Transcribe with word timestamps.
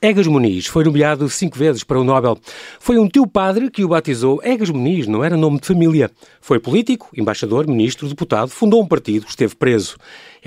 Egas 0.00 0.28
Muniz 0.28 0.66
foi 0.66 0.84
nomeado 0.84 1.28
cinco 1.28 1.58
vezes 1.58 1.82
para 1.82 1.98
o 1.98 2.04
Nobel. 2.04 2.38
Foi 2.78 2.98
um 2.98 3.08
tio 3.08 3.26
padre 3.26 3.68
que 3.68 3.84
o 3.84 3.88
batizou 3.88 4.40
Egas 4.44 4.70
Muniz, 4.70 5.08
não 5.08 5.24
era 5.24 5.36
nome 5.36 5.58
de 5.58 5.66
família. 5.66 6.08
Foi 6.40 6.60
político, 6.60 7.10
embaixador, 7.16 7.66
ministro, 7.66 8.08
deputado, 8.08 8.48
fundou 8.48 8.80
um 8.80 8.86
partido, 8.86 9.26
esteve 9.28 9.56
preso. 9.56 9.96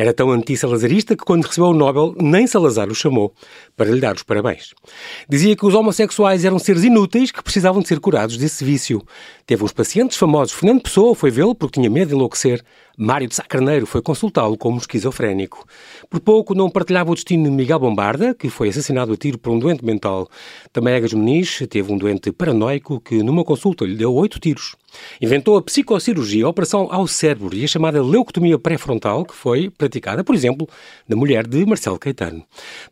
Era 0.02 0.15
tão 0.15 0.31
anti-salazarista 0.31 1.15
que, 1.15 1.23
quando 1.23 1.45
recebeu 1.45 1.70
o 1.70 1.75
Nobel, 1.75 2.15
nem 2.20 2.47
Salazar 2.47 2.89
o 2.89 2.95
chamou 2.95 3.36
para 3.77 3.91
lhe 3.91 4.02
dar 4.02 4.16
os 4.16 4.23
parabéns. 4.23 4.73
Dizia 5.29 5.55
que 5.55 5.63
os 5.63 5.75
homossexuais 5.75 6.43
eram 6.43 6.57
seres 6.57 6.84
inúteis 6.84 7.29
que 7.29 7.43
precisavam 7.43 7.84
de 7.84 7.88
ser 7.88 7.99
curados 7.99 8.35
desse 8.35 8.66
vício. 8.66 8.99
Teve 9.45 9.63
uns 9.63 9.71
pacientes 9.71 10.17
famosos. 10.17 10.55
Fernando 10.55 10.81
Pessoa 10.81 11.13
foi 11.13 11.29
vê-lo 11.29 11.53
porque 11.53 11.79
tinha 11.79 11.88
medo 11.88 12.07
de 12.09 12.16
enlouquecer. 12.16 12.63
Mário 12.98 13.27
de 13.27 13.35
Sacarneiro 13.35 13.85
foi 13.85 14.02
consultá-lo 14.02 14.57
como 14.57 14.79
esquizofrénico. 14.79 15.67
Por 16.09 16.20
pouco 16.20 16.55
não 16.55 16.68
partilhava 16.68 17.12
o 17.12 17.13
destino 17.13 17.43
de 17.43 17.52
Miguel 17.52 17.77
Bombarda, 17.77 18.34
que 18.34 18.49
foi 18.49 18.70
assassinado 18.70 19.13
a 19.13 19.18
tiro 19.18 19.38
por 19.38 19.52
um 19.52 19.59
doente 19.59 19.85
mental. 19.85 20.27
Também 20.73 20.95
Egas 20.95 21.13
Muniz 21.13 21.59
teve 21.70 21.93
um 21.93 21.98
doente 21.98 22.31
paranoico 22.31 22.99
que, 22.99 23.21
numa 23.21 23.43
consulta, 23.43 23.85
lhe 23.85 23.95
deu 23.95 24.12
oito 24.15 24.40
tiros. 24.40 24.76
Inventou 25.22 25.58
a 25.58 25.62
psicocirurgia, 25.62 26.45
a 26.45 26.50
operação 26.50 26.88
ao 26.91 27.08
cérebro 27.08 27.55
e 27.55 27.63
a 27.63 27.68
chamada 27.68 28.02
leucotomia 28.04 28.58
pré-frontal, 28.58 29.26
que 29.26 29.34
foi 29.34 29.70
praticada, 29.70 30.23
por 30.23 30.36
exemplo, 30.36 30.68
na 31.08 31.16
mulher 31.16 31.48
de 31.48 31.66
Marcelo 31.66 31.99
Caetano. 31.99 32.44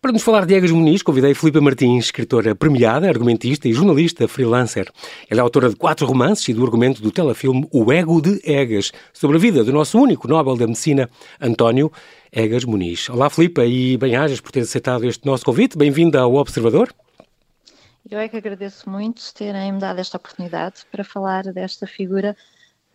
Para 0.01 0.11
nos 0.11 0.21
falar 0.21 0.45
de 0.45 0.53
Egas 0.53 0.71
Muniz, 0.71 1.01
convidei 1.01 1.33
Filipe 1.33 1.59
Martins, 1.59 2.05
escritora 2.05 2.55
premiada, 2.55 3.07
argumentista 3.07 3.67
e 3.67 3.73
jornalista 3.73 4.27
freelancer. 4.27 4.91
Ela 5.29 5.41
é 5.41 5.43
autora 5.43 5.69
de 5.69 5.75
quatro 5.75 6.05
romances 6.05 6.47
e 6.47 6.53
do 6.53 6.63
argumento 6.63 7.01
do 7.01 7.11
telefilme 7.11 7.67
O 7.71 7.91
Ego 7.91 8.21
de 8.21 8.39
Egas, 8.43 8.91
sobre 9.13 9.37
a 9.37 9.39
vida 9.39 9.63
do 9.63 9.71
nosso 9.71 9.97
único 9.99 10.27
Nobel 10.27 10.55
da 10.55 10.67
Medicina, 10.67 11.09
António 11.41 11.91
Egas 12.31 12.63
Muniz. 12.63 13.09
Olá, 13.09 13.29
Filipe, 13.29 13.61
e 13.61 13.97
bem-ajas 13.97 14.39
por 14.39 14.51
ter 14.51 14.61
aceitado 14.61 15.05
este 15.05 15.25
nosso 15.25 15.43
convite. 15.43 15.77
Bem-vinda 15.77 16.21
ao 16.21 16.35
Observador. 16.35 16.89
Eu 18.09 18.17
é 18.17 18.27
que 18.27 18.37
agradeço 18.37 18.89
muito 18.89 19.21
terem 19.35 19.71
me 19.71 19.79
dado 19.79 19.99
esta 19.99 20.17
oportunidade 20.17 20.83
para 20.91 21.03
falar 21.03 21.43
desta 21.53 21.85
figura 21.85 22.35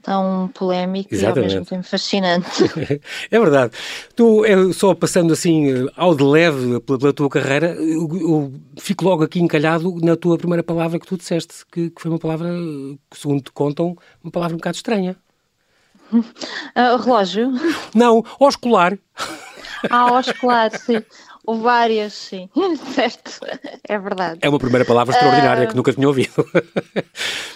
tão 0.02 0.50
polémica 0.52 1.14
Exatamente. 1.14 1.38
e 1.38 1.40
ao 1.40 1.60
mesmo 1.60 1.64
tempo 1.64 1.84
fascinante. 1.84 2.64
é 3.30 3.40
verdade. 3.40 3.72
Tu, 4.16 4.42
só 4.74 4.92
passando 4.92 5.32
assim 5.32 5.88
ao 5.96 6.16
de 6.16 6.24
leve 6.24 6.80
pela, 6.80 6.98
pela 6.98 7.12
tua 7.12 7.30
carreira, 7.30 7.74
eu, 7.74 8.08
eu, 8.12 8.52
fico 8.76 9.04
logo 9.04 9.22
aqui 9.22 9.40
encalhado 9.40 9.94
na 10.02 10.16
tua 10.16 10.36
primeira 10.36 10.64
palavra 10.64 10.98
que 10.98 11.06
tu 11.06 11.16
disseste, 11.16 11.64
que, 11.70 11.90
que 11.90 12.02
foi 12.02 12.10
uma 12.10 12.18
palavra, 12.18 12.50
segundo 13.12 13.40
te 13.40 13.52
contam, 13.52 13.96
uma 14.22 14.32
palavra 14.32 14.54
um 14.54 14.58
bocado 14.58 14.76
estranha. 14.76 15.16
Uh, 16.76 16.96
relógio? 17.02 17.52
Não, 17.94 18.22
oscular. 18.38 18.98
Ah, 19.90 20.12
oscular, 20.12 20.70
sim. 20.76 21.02
Ou 21.46 21.60
várias, 21.60 22.12
sim. 22.12 22.48
certo, 22.94 23.40
é 23.86 23.98
verdade. 23.98 24.38
É 24.42 24.48
uma 24.48 24.58
primeira 24.58 24.84
palavra 24.84 25.14
extraordinária 25.14 25.64
uh... 25.64 25.68
que 25.68 25.76
nunca 25.76 25.92
tinha 25.92 26.08
ouvido. 26.08 26.44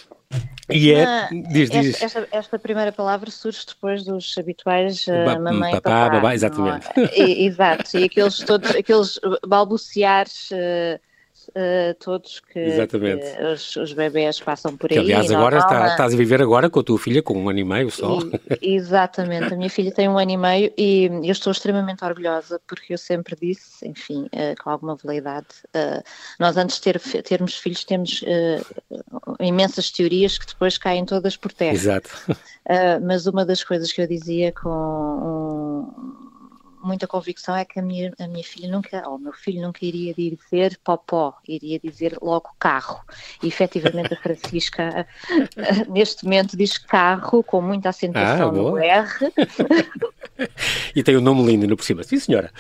E 0.71 0.93
é. 0.93 1.29
Diz, 1.51 1.71
diz. 1.71 2.03
Esta, 2.03 2.21
esta, 2.21 2.29
esta, 2.31 2.59
primeira 2.59 2.93
palavra 2.93 3.31
surge 3.31 3.65
depois 3.67 4.05
dos 4.05 4.37
habituais 4.37 5.07
uh, 5.07 5.41
mamãe 5.41 5.73
papá, 5.73 6.05
papá, 6.05 6.17
babá, 6.17 6.35
exatamente. 6.35 6.87
E, 7.17 7.47
exato, 7.47 7.97
e 7.97 8.05
aqueles 8.05 8.37
todos, 8.41 8.77
aqueles 8.77 9.19
balbuciares. 9.47 10.51
Uh, 10.51 11.01
uh, 11.49 11.95
todos 11.99 12.41
que, 12.41 12.87
que 12.87 13.43
os, 13.53 13.77
os, 13.77 13.93
bebés 13.93 14.41
passam 14.41 14.77
por 14.77 14.89
que, 14.89 14.99
aí. 14.99 15.01
Aliás, 15.01 15.31
agora 15.31 15.59
está, 15.59 15.89
estás 15.89 16.15
a 16.15 16.17
viver 16.17 16.43
agora 16.43 16.69
com 16.69 16.81
a 16.81 16.83
tua 16.83 16.99
filha 16.99 17.23
com 17.23 17.35
um 17.39 17.49
ano 17.49 17.59
e 17.59 17.65
meio 17.65 17.91
só. 17.91 18.19
E, 18.61 18.75
exatamente, 18.75 19.53
a 19.53 19.57
minha 19.57 19.71
filha 19.71 19.93
tem 19.93 20.09
um 20.09 20.19
ano 20.19 20.31
e 20.31 20.37
meio 20.37 20.73
e 20.77 21.11
eu 21.23 21.33
estou 21.33 21.51
extremamente 21.51 22.05
orgulhosa 22.05 22.61
porque 22.67 22.95
eu 22.95 22.99
sempre 22.99 23.37
disse, 23.41 23.87
enfim, 23.87 24.27
uh, 24.27 24.63
com 24.63 24.71
alguma 24.71 24.97
validade, 24.97 25.47
uh, 25.75 26.03
nós 26.39 26.57
antes 26.57 26.77
de 26.77 26.83
ter, 26.83 27.01
termos 27.23 27.57
filhos 27.57 27.85
temos 27.85 28.23
imensas 29.41 29.91
teorias 29.91 30.39
que 30.39 30.47
depois 30.47 30.79
caem 30.79 31.05
todas 31.05 31.37
por 31.37 31.53
terra. 31.53 31.75
Exato. 31.75 32.11
mas 33.03 33.27
uma 33.27 33.45
das 33.45 33.65
coisas 33.65 33.93
que 33.93 34.01
eu 34.01 34.07
dizia 34.07 34.53
com 34.53 34.69
um, 34.69 36.18
muita 36.83 37.07
convicção 37.07 37.57
é 37.57 37.65
que 37.65 37.79
a 37.79 37.83
minha, 37.83 38.13
a 38.19 38.27
minha 38.27 38.45
filha 38.45 38.71
nunca, 38.71 39.09
ou 39.09 39.17
o 39.17 39.19
meu 39.19 39.33
filho 39.33 39.63
nunca 39.63 39.85
iria 39.85 40.15
dizer 40.15 40.79
popó, 40.85 41.35
iria 41.47 41.79
dizer 41.79 42.17
logo 42.21 42.51
carro. 42.59 43.01
E 43.43 43.49
efetivamente 43.49 44.15
a 44.15 44.17
Francisca 44.23 45.07
neste 45.89 46.25
momento 46.25 46.57
diz 46.57 46.79
carro 46.79 47.43
com 47.43 47.61
muita 47.61 47.89
acentuação 47.91 48.49
ah, 48.49 48.53
no 48.53 48.79
R. 48.79 49.09
e 50.95 51.03
tem 51.03 51.17
um 51.17 51.21
nome 51.21 51.45
lindo 51.45 51.67
no 51.67 51.77
por 51.77 51.85
cima. 51.85 52.03
Sim, 52.03 52.19
senhora. 52.19 52.51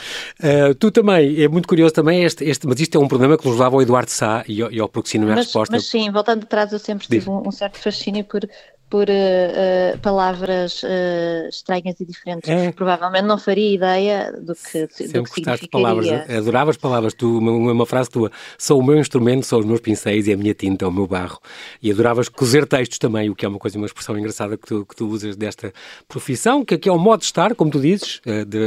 Uh, 0.40 0.74
tu 0.74 0.90
também, 0.90 1.42
é 1.42 1.48
muito 1.48 1.68
curioso 1.68 1.94
também, 1.94 2.24
este, 2.24 2.44
este, 2.44 2.66
mas 2.66 2.80
isto 2.80 2.96
é 2.96 3.00
um 3.00 3.08
problema 3.08 3.36
que 3.36 3.46
nos 3.46 3.58
leva 3.58 3.76
ao 3.76 3.82
Eduardo 3.82 4.10
Sá 4.10 4.44
e 4.46 4.62
ao, 4.62 4.70
e 4.72 4.80
ao 4.80 4.88
Proxino 4.88 5.26
na 5.26 5.36
resposta. 5.36 5.74
Mas 5.74 5.86
sim, 5.86 6.10
voltando 6.10 6.44
atrás, 6.44 6.72
eu 6.72 6.78
sempre 6.78 7.06
tive 7.06 7.30
um, 7.30 7.48
um 7.48 7.52
certo 7.52 7.78
fascínio 7.78 8.24
por 8.24 8.48
por 8.88 9.06
uh, 9.08 9.98
palavras 10.00 10.82
uh, 10.82 11.48
estranhas 11.48 12.00
e 12.00 12.04
diferentes. 12.04 12.48
É. 12.48 12.72
Provavelmente 12.72 13.24
não 13.24 13.38
faria 13.38 13.74
ideia 13.74 14.32
do 14.32 14.54
que, 14.54 14.82
do 14.82 14.88
que 14.88 15.30
significaria. 15.30 15.68
palavras, 15.70 16.08
adorava 16.30 16.70
as 16.70 16.76
palavras. 16.76 17.14
Tu, 17.14 17.38
uma, 17.38 17.72
uma, 17.72 17.86
frase 17.86 18.10
tua, 18.10 18.30
sou 18.56 18.80
o 18.80 18.82
meu 18.82 18.98
instrumento, 18.98 19.44
são 19.44 19.58
os 19.58 19.66
meus 19.66 19.80
pincéis 19.80 20.26
e 20.26 20.32
a 20.32 20.36
minha 20.36 20.54
tinta, 20.54 20.88
o 20.88 20.92
meu 20.92 21.06
barro. 21.06 21.38
E 21.82 21.90
adoravas 21.90 22.28
cozer 22.28 22.66
textos 22.66 22.98
também, 22.98 23.28
o 23.28 23.34
que 23.34 23.44
é 23.44 23.48
uma 23.48 23.58
coisa, 23.58 23.76
uma 23.76 23.86
expressão 23.86 24.18
engraçada 24.18 24.56
que 24.56 24.66
tu, 24.66 24.86
que 24.86 24.96
tu 24.96 25.08
usas 25.08 25.36
desta 25.36 25.72
profissão, 26.06 26.64
que, 26.64 26.78
que 26.78 26.88
é 26.88 26.92
o 26.92 26.98
modo 26.98 27.20
de 27.20 27.26
estar, 27.26 27.54
como 27.54 27.70
tu 27.70 27.80
dizes, 27.80 28.20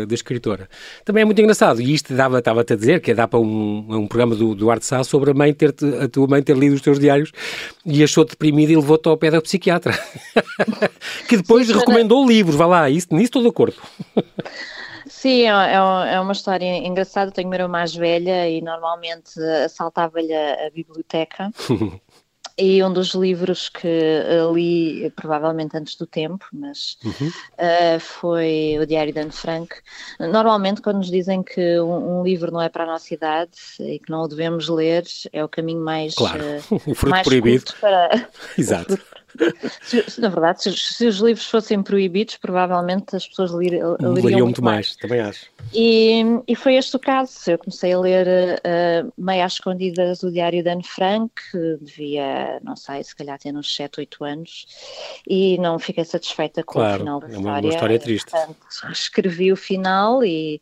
da 0.07 0.13
escritora. 0.13 0.69
Também 1.03 1.21
é 1.23 1.25
muito 1.25 1.41
engraçado. 1.41 1.81
E 1.81 1.93
isto 1.93 2.13
dava, 2.13 2.39
estava-te 2.39 2.73
a 2.73 2.75
dizer, 2.75 3.01
que 3.01 3.11
é 3.11 3.13
dá 3.15 3.27
para 3.27 3.39
um, 3.39 3.85
um 3.89 4.07
programa 4.07 4.35
do, 4.35 4.53
do 4.53 4.69
Arte 4.69 4.85
Sá 4.85 5.03
sobre 5.03 5.31
a, 5.31 5.33
mãe 5.33 5.53
ter 5.53 5.73
a 6.01 6.07
tua 6.07 6.27
mãe 6.27 6.43
ter 6.43 6.55
lido 6.55 6.75
os 6.75 6.81
teus 6.81 6.99
diários 6.99 7.31
e 7.85 8.03
achou-te 8.03 8.31
deprimida 8.31 8.71
e 8.71 8.75
levou-te 8.75 9.07
ao 9.07 9.17
pé 9.17 9.31
da 9.31 9.41
psiquiatra. 9.41 9.97
que 11.27 11.37
depois 11.37 11.67
Sim, 11.67 11.73
recomendou 11.73 12.27
livros, 12.27 12.55
vá 12.55 12.65
lá, 12.65 12.89
isso, 12.89 13.07
nisso 13.11 13.25
estou 13.25 13.41
de 13.41 13.47
acordo. 13.49 13.75
Sim, 15.07 15.43
é, 15.43 15.49
é, 15.49 16.13
é 16.15 16.19
uma 16.19 16.31
história 16.31 16.77
engraçada. 16.77 17.31
Tenho 17.31 17.47
uma 17.47 17.55
irmã 17.55 17.67
mais 17.67 17.93
velha 17.93 18.49
e 18.49 18.61
normalmente 18.61 19.39
assaltava-lhe 19.65 20.33
a, 20.33 20.67
a 20.67 20.69
biblioteca. 20.71 21.51
E 22.57 22.83
um 22.83 22.91
dos 22.91 23.15
livros 23.15 23.69
que 23.69 24.21
li, 24.53 25.09
provavelmente 25.15 25.75
antes 25.75 25.95
do 25.95 26.05
tempo, 26.05 26.45
mas 26.53 26.97
uhum. 27.03 27.27
uh, 27.29 27.99
foi 27.99 28.77
o 28.79 28.85
Diário 28.85 29.11
de 29.11 29.19
Anne 29.19 29.31
Frank. 29.31 29.73
Normalmente, 30.19 30.81
quando 30.81 30.97
nos 30.97 31.09
dizem 31.09 31.41
que 31.41 31.79
um, 31.79 32.19
um, 32.19 32.23
livro 32.23 32.51
não 32.51 32.61
é 32.61 32.69
para 32.69 32.83
a 32.83 32.85
nossa 32.85 33.13
idade 33.13 33.57
e 33.79 33.97
que 33.97 34.11
não 34.11 34.23
o 34.23 34.27
devemos 34.27 34.67
ler, 34.67 35.05
é 35.31 35.43
o 35.43 35.49
caminho 35.49 35.83
mais. 35.83 36.13
Claro, 36.13 36.43
uh, 36.43 36.75
o 36.75 36.93
fruto 36.93 37.09
mais 37.09 37.27
proibido. 37.27 37.73
Para, 37.79 38.29
Exato. 38.57 38.99
Se, 39.81 40.19
na 40.19 40.29
verdade, 40.29 40.63
se, 40.63 40.75
se, 40.75 41.07
os 41.07 41.17
livros 41.17 41.45
fossem 41.45 41.81
proibidos, 41.81 42.37
provavelmente 42.37 43.15
as 43.15 43.27
pessoas 43.27 43.51
lir, 43.51 43.71
leriam, 43.71 44.13
leriam 44.13 44.45
muito 44.45 44.63
mais. 44.63 44.87
mais. 44.87 44.95
Também 44.97 45.19
acho. 45.19 45.45
E, 45.73 46.21
e, 46.47 46.55
foi 46.55 46.75
este 46.75 46.95
o 46.95 46.99
caso. 46.99 47.31
Eu 47.47 47.57
comecei 47.57 47.93
a 47.93 47.99
ler 47.99 48.27
uh, 48.27 49.13
meio 49.17 49.43
às 49.43 49.53
escondidas 49.53 50.23
o 50.23 50.31
Diário 50.31 50.63
de 50.63 50.69
Anne 50.69 50.83
Frank, 50.83 51.31
devia, 51.81 52.59
não 52.63 52.75
sei, 52.75 53.03
se 53.03 53.15
calhar 53.15 53.37
ter 53.39 53.55
uns 53.55 53.73
7, 53.75 53.99
8 53.99 54.23
anos, 54.23 54.65
e 55.27 55.57
não 55.59 55.79
fiquei 55.79 56.03
satisfeita 56.03 56.63
com 56.63 56.73
claro, 56.73 56.95
o 56.95 56.99
final 56.99 57.19
da 57.19 57.27
é 57.27 57.29
uma, 57.29 57.37
história. 57.37 57.61
Uma 57.67 57.73
história 57.73 57.99
triste. 57.99 58.31
Portanto, 58.31 58.57
escrevi 58.91 59.51
o 59.51 59.55
final 59.55 60.23
e, 60.23 60.61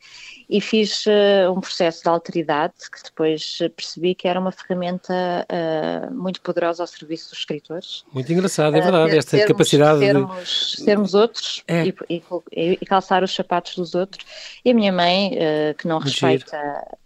e 0.49 0.59
fiz 0.59 1.05
uh, 1.05 1.51
um 1.55 1.61
processo 1.61 2.01
de 2.01 2.09
alteridade 2.09 2.73
que 2.91 3.03
depois 3.03 3.59
percebi 3.75 4.15
que 4.15 4.27
era 4.27 4.39
uma 4.39 4.51
ferramenta 4.51 5.13
uh, 5.13 6.13
muito 6.13 6.41
poderosa 6.41 6.81
ao 6.81 6.87
serviço 6.87 7.29
dos 7.29 7.39
escritores. 7.39 8.03
Muito 8.11 8.33
engraçado, 8.33 8.75
é 8.75 8.81
verdade, 8.81 9.13
uh, 9.13 9.17
esta 9.19 9.31
sermos, 9.31 9.47
capacidade 9.47 9.99
sermos, 9.99 10.75
de... 10.75 10.83
Sermos 10.83 11.13
outros 11.13 11.63
é. 11.67 11.85
e, 11.85 11.95
e, 12.09 12.77
e, 12.81 12.85
calçar 12.85 13.23
os 13.23 13.33
sapatos 13.33 13.75
dos 13.75 13.93
outros. 13.93 14.25
E 14.65 14.71
a 14.71 14.73
minha 14.73 14.91
mãe, 14.91 15.37
que 15.77 15.87
não 15.87 15.99
respeita 15.99 16.57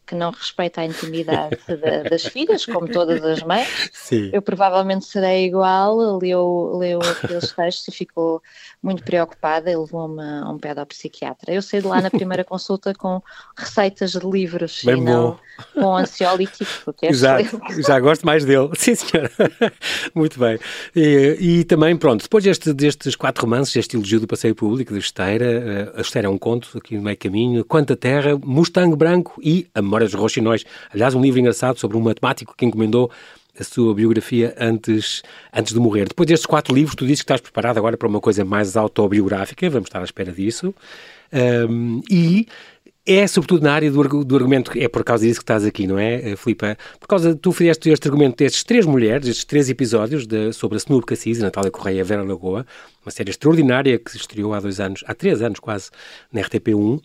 que 0.06 0.16
não 0.16 0.32
respeita 0.32 0.82
a 0.82 0.86
intimidade 0.86 1.58
da, 1.68 2.10
das 2.10 2.26
filhas, 2.26 2.66
como 2.66 2.88
todas 2.88 3.24
as 3.24 3.42
mães. 3.44 3.90
Sim. 3.94 4.30
Eu 4.34 4.42
provavelmente 4.42 5.06
serei 5.06 5.46
igual, 5.46 6.18
leu, 6.18 6.78
leu 6.78 7.00
aqueles 7.02 7.52
textos 7.54 7.88
e 7.88 7.98
ficou 7.98 8.42
muito 8.82 9.04
preocupada 9.04 9.72
e 9.72 9.76
levou-me 9.76 10.22
a 10.22 10.50
um 10.50 10.58
pedopsiquiatra. 10.58 11.54
Eu 11.54 11.62
saí 11.62 11.82
de 11.82 11.88
lá 11.88 12.02
na 12.02 12.10
primeira 12.10 12.44
consulta 12.44 12.94
com 12.94 13.22
receitas 13.58 14.12
de 14.12 14.30
livros 14.30 14.82
Bem 14.84 14.96
e 14.96 14.98
bom. 14.98 15.04
não 15.04 15.40
com 15.74 15.96
ansiolítico. 15.96 16.94
É 17.02 17.10
Exato, 17.10 17.60
já 17.86 18.00
gosto 18.00 18.26
mais 18.26 18.44
dele. 18.46 18.70
Sim, 18.78 18.96
senhora. 18.96 19.32
muito 20.14 20.40
bem. 20.40 20.60
E, 20.96 21.38
e, 21.40 21.64
também, 21.64 21.96
pronto, 21.96 22.24
depois 22.24 22.44
deste, 22.44 22.74
destes 22.74 23.16
quatro 23.16 23.44
romances, 23.44 23.76
este 23.76 23.96
elogio 23.96 24.20
do 24.20 24.28
passeio 24.28 24.56
público 24.56 24.94
de 24.94 25.00
Esteira, 25.00 25.46
eh, 25.46 25.94
a 25.96 26.02
Esteira 26.02 26.28
é 26.28 26.32
um 26.32 26.38
conto, 26.38 26.78
aqui 26.78 26.96
no 26.96 27.04
meio 27.04 27.18
caminho, 27.18 27.66
Quanta 27.66 27.96
Terra, 27.96 28.38
Mustang 28.44 28.96
Branco 28.96 29.40
e 29.44 29.68
A 29.74 29.82
Memória 30.04 30.06
dos 30.06 30.14
Roxinóis. 30.14 30.66
Aliás, 30.94 31.16
um 31.16 31.22
livro 31.22 31.40
engraçado 31.40 31.80
sobre 31.80 31.98
um 31.98 32.02
matemático 32.02 32.54
que 32.56 32.66
encomendou 32.66 33.10
a 33.60 33.64
sua 33.64 33.94
biografia 33.94 34.56
antes, 34.60 35.22
antes 35.54 35.74
de 35.74 35.80
morrer. 35.80 36.08
Depois 36.08 36.28
destes 36.28 36.46
quatro 36.46 36.74
livros, 36.74 36.96
tu 36.96 37.06
dizes 37.06 37.22
que 37.22 37.26
estás 37.26 37.42
preparado 37.42 37.78
agora 37.78 37.96
para 37.96 38.08
uma 38.08 38.20
coisa 38.20 38.44
mais 38.44 38.76
autobiográfica, 38.76 39.70
vamos 39.70 39.88
estar 39.88 40.02
à 40.02 40.04
espera 40.04 40.32
disso. 40.32 40.74
Um, 41.32 42.02
e 42.10 42.48
é 43.06 43.28
sobretudo 43.28 43.64
na 43.64 43.74
área 43.74 43.92
do, 43.92 44.24
do, 44.24 44.36
argumento, 44.36 44.72
é 44.76 44.88
por 44.88 45.04
causa 45.04 45.26
disso 45.26 45.40
que 45.40 45.44
estás 45.44 45.66
aqui, 45.66 45.86
não 45.86 46.00
é, 46.00 46.32
eh, 46.32 46.36
Filipe? 46.36 46.78
Por 47.00 47.08
causa, 47.08 47.36
tu 47.36 47.52
fizeste 47.52 47.90
este 47.90 48.08
argumento 48.08 48.38
destes 48.38 48.64
três 48.64 48.86
mulheres, 48.86 49.28
estes 49.28 49.44
três 49.44 49.70
episódios 49.70 50.26
de, 50.26 50.54
sobre 50.54 50.78
a 50.78 50.80
Snoop 50.80 51.06
Cassis, 51.06 51.40
Natália 51.40 51.70
Correia 51.70 52.00
e 52.00 52.04
Vera 52.04 52.24
Lagoa, 52.24 52.66
uma 53.06 53.12
série 53.12 53.30
extraordinária 53.30 54.00
que 54.00 54.10
se 54.10 54.18
estreou 54.18 54.54
há 54.54 54.60
dois 54.60 54.80
anos, 54.80 55.04
há 55.06 55.14
três 55.14 55.42
anos 55.42 55.60
quase, 55.60 55.92
na 56.32 56.42
RTP1, 56.42 57.02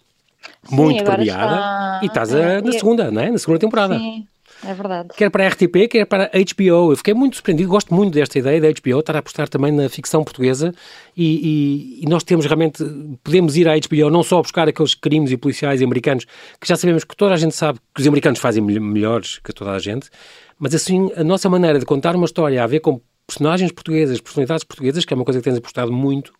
Sim, 0.64 0.74
muito 0.74 1.04
premiada, 1.04 1.54
está... 1.54 2.00
e 2.02 2.06
estás 2.06 2.34
a, 2.34 2.38
é, 2.38 2.62
na 2.62 2.72
segunda, 2.72 3.10
não 3.10 3.22
é? 3.22 3.30
Na 3.30 3.38
segunda 3.38 3.58
temporada. 3.58 3.98
Sim. 3.98 4.26
É 4.64 4.74
verdade. 4.74 5.10
Quer 5.16 5.30
para 5.30 5.44
a 5.44 5.48
RTP, 5.48 5.88
quer 5.88 6.04
para 6.04 6.24
a 6.24 6.28
HBO. 6.28 6.92
Eu 6.92 6.96
fiquei 6.96 7.14
muito 7.14 7.36
surpreendido, 7.36 7.68
gosto 7.68 7.94
muito 7.94 8.14
desta 8.14 8.38
ideia 8.38 8.60
da 8.60 8.68
HBO, 8.68 8.98
estar 8.98 9.14
a 9.14 9.20
apostar 9.20 9.48
também 9.48 9.70
na 9.70 9.88
ficção 9.88 10.24
portuguesa 10.24 10.74
e, 11.16 11.98
e, 12.00 12.04
e, 12.04 12.08
nós 12.08 12.24
temos 12.24 12.44
realmente, 12.44 12.84
podemos 13.22 13.56
ir 13.56 13.68
à 13.68 13.74
HBO 13.76 14.10
não 14.10 14.22
só 14.22 14.42
buscar 14.42 14.68
aqueles 14.68 14.94
crimes 14.94 15.30
e 15.30 15.36
policiais 15.36 15.80
americanos, 15.80 16.26
que 16.60 16.66
já 16.66 16.76
sabemos 16.76 17.04
que 17.04 17.16
toda 17.16 17.34
a 17.34 17.36
gente 17.36 17.54
sabe 17.54 17.78
que 17.94 18.00
os 18.00 18.06
americanos 18.06 18.40
fazem 18.40 18.62
melhores 18.62 19.38
que 19.38 19.52
toda 19.52 19.72
a 19.72 19.78
gente, 19.78 20.10
mas 20.58 20.74
assim, 20.74 21.10
a 21.14 21.22
nossa 21.22 21.48
maneira 21.48 21.78
de 21.78 21.86
contar 21.86 22.16
uma 22.16 22.24
história 22.24 22.62
a 22.62 22.66
ver 22.66 22.80
com 22.80 23.00
personagens 23.28 23.70
portuguesas, 23.70 24.20
personalidades 24.22 24.64
portuguesas, 24.64 25.04
que 25.04 25.12
é 25.12 25.16
uma 25.16 25.24
coisa 25.24 25.38
que 25.38 25.44
temos 25.44 25.58
apostado 25.58 25.92
muito 25.92 26.32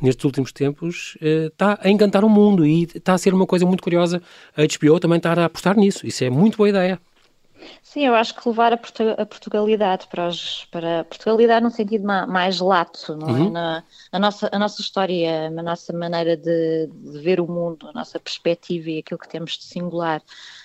nestes 0.00 0.22
últimos 0.26 0.52
tempos, 0.52 1.16
eh, 1.22 1.46
está 1.46 1.78
a 1.80 1.88
encantar 1.88 2.22
o 2.22 2.28
mundo 2.28 2.66
e 2.66 2.82
está 2.82 3.14
a 3.14 3.18
ser 3.18 3.32
uma 3.32 3.46
coisa 3.46 3.64
muito 3.64 3.82
curiosa 3.82 4.22
a 4.54 4.60
HBO 4.60 5.00
também 5.00 5.16
estar 5.16 5.38
a 5.38 5.46
apostar 5.46 5.74
nisso. 5.74 6.06
Isso 6.06 6.22
é 6.22 6.28
muito 6.28 6.58
boa 6.58 6.68
ideia. 6.68 7.00
Sim, 7.82 8.06
eu 8.06 8.14
acho 8.14 8.34
que 8.34 8.46
levar 8.46 8.74
a, 8.74 8.76
Portugalidade 8.76 10.06
para, 10.08 10.28
os, 10.28 10.66
para 10.66 11.00
a 11.00 11.04
Portugalidade 11.04 11.64
num 11.64 11.70
sentido 11.70 12.04
mais 12.04 12.60
lato, 12.60 13.16
não 13.16 13.28
é? 13.28 13.32
uhum. 13.32 13.50
Na, 13.50 13.84
a, 14.12 14.18
nossa, 14.18 14.50
a 14.52 14.58
nossa 14.58 14.82
história, 14.82 15.46
a 15.46 15.62
nossa 15.62 15.92
maneira 15.92 16.36
de, 16.36 16.88
de, 16.88 17.18
ver 17.20 17.40
o 17.40 17.46
mundo, 17.46 17.88
a 17.88 17.92
nossa 17.92 18.20
perspectiva 18.20 18.90
e 18.90 18.98
aquilo 18.98 19.18
que 19.18 19.28
temos 19.28 19.52
de 19.52 19.64
singular 19.64 20.20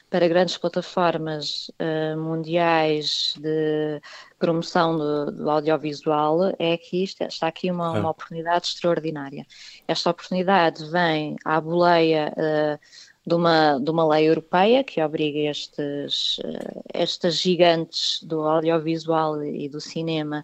para 0.10 0.28
grandes 0.28 0.58
plataformas 0.58 1.70
uh, 1.80 2.18
mundiais 2.18 3.36
de 3.38 4.02
promoção 4.38 4.98
do, 4.98 5.32
do, 5.32 5.50
audiovisual 5.50 6.56
é 6.58 6.78
que 6.78 7.04
isto, 7.04 7.24
está 7.24 7.48
aqui 7.48 7.70
uma, 7.70 7.92
uma 7.92 8.10
oportunidade 8.10 8.68
extraordinária. 8.68 9.46
Esta 9.88 10.10
oportunidade 10.10 10.90
vem 10.90 11.36
à 11.46 11.62
boleia 11.62 12.34
uh, 12.36 12.80
de 13.26 13.36
uma, 13.36 13.80
de 13.80 13.92
uma 13.92 14.08
lei 14.08 14.28
europeia 14.28 14.84
que 14.84 15.02
obriga 15.02 15.52
estes, 15.52 16.40
eh, 16.44 16.82
estas 16.94 17.36
gigantes 17.36 18.24
do 18.24 18.42
audiovisual 18.42 19.44
e 19.44 19.70
do 19.70 19.80
cinema 19.80 20.44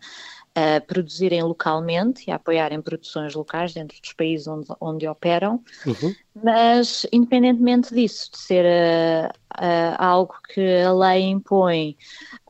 a 0.53 0.79
produzirem 0.79 1.43
localmente 1.43 2.25
e 2.27 2.31
a 2.31 2.35
apoiarem 2.35 2.81
produções 2.81 3.33
locais 3.33 3.73
dentro 3.73 3.99
dos 3.99 4.13
países 4.13 4.47
onde, 4.47 4.67
onde 4.79 5.07
operam, 5.07 5.61
uhum. 5.85 6.15
Mas 6.43 7.05
independentemente 7.11 7.93
disso, 7.93 8.29
de 8.31 8.37
ser 8.37 8.65
uh, 8.65 9.29
uh, 9.55 9.95
algo 9.97 10.35
que 10.53 10.81
a 10.81 10.93
lei 10.93 11.23
impõe, 11.23 11.95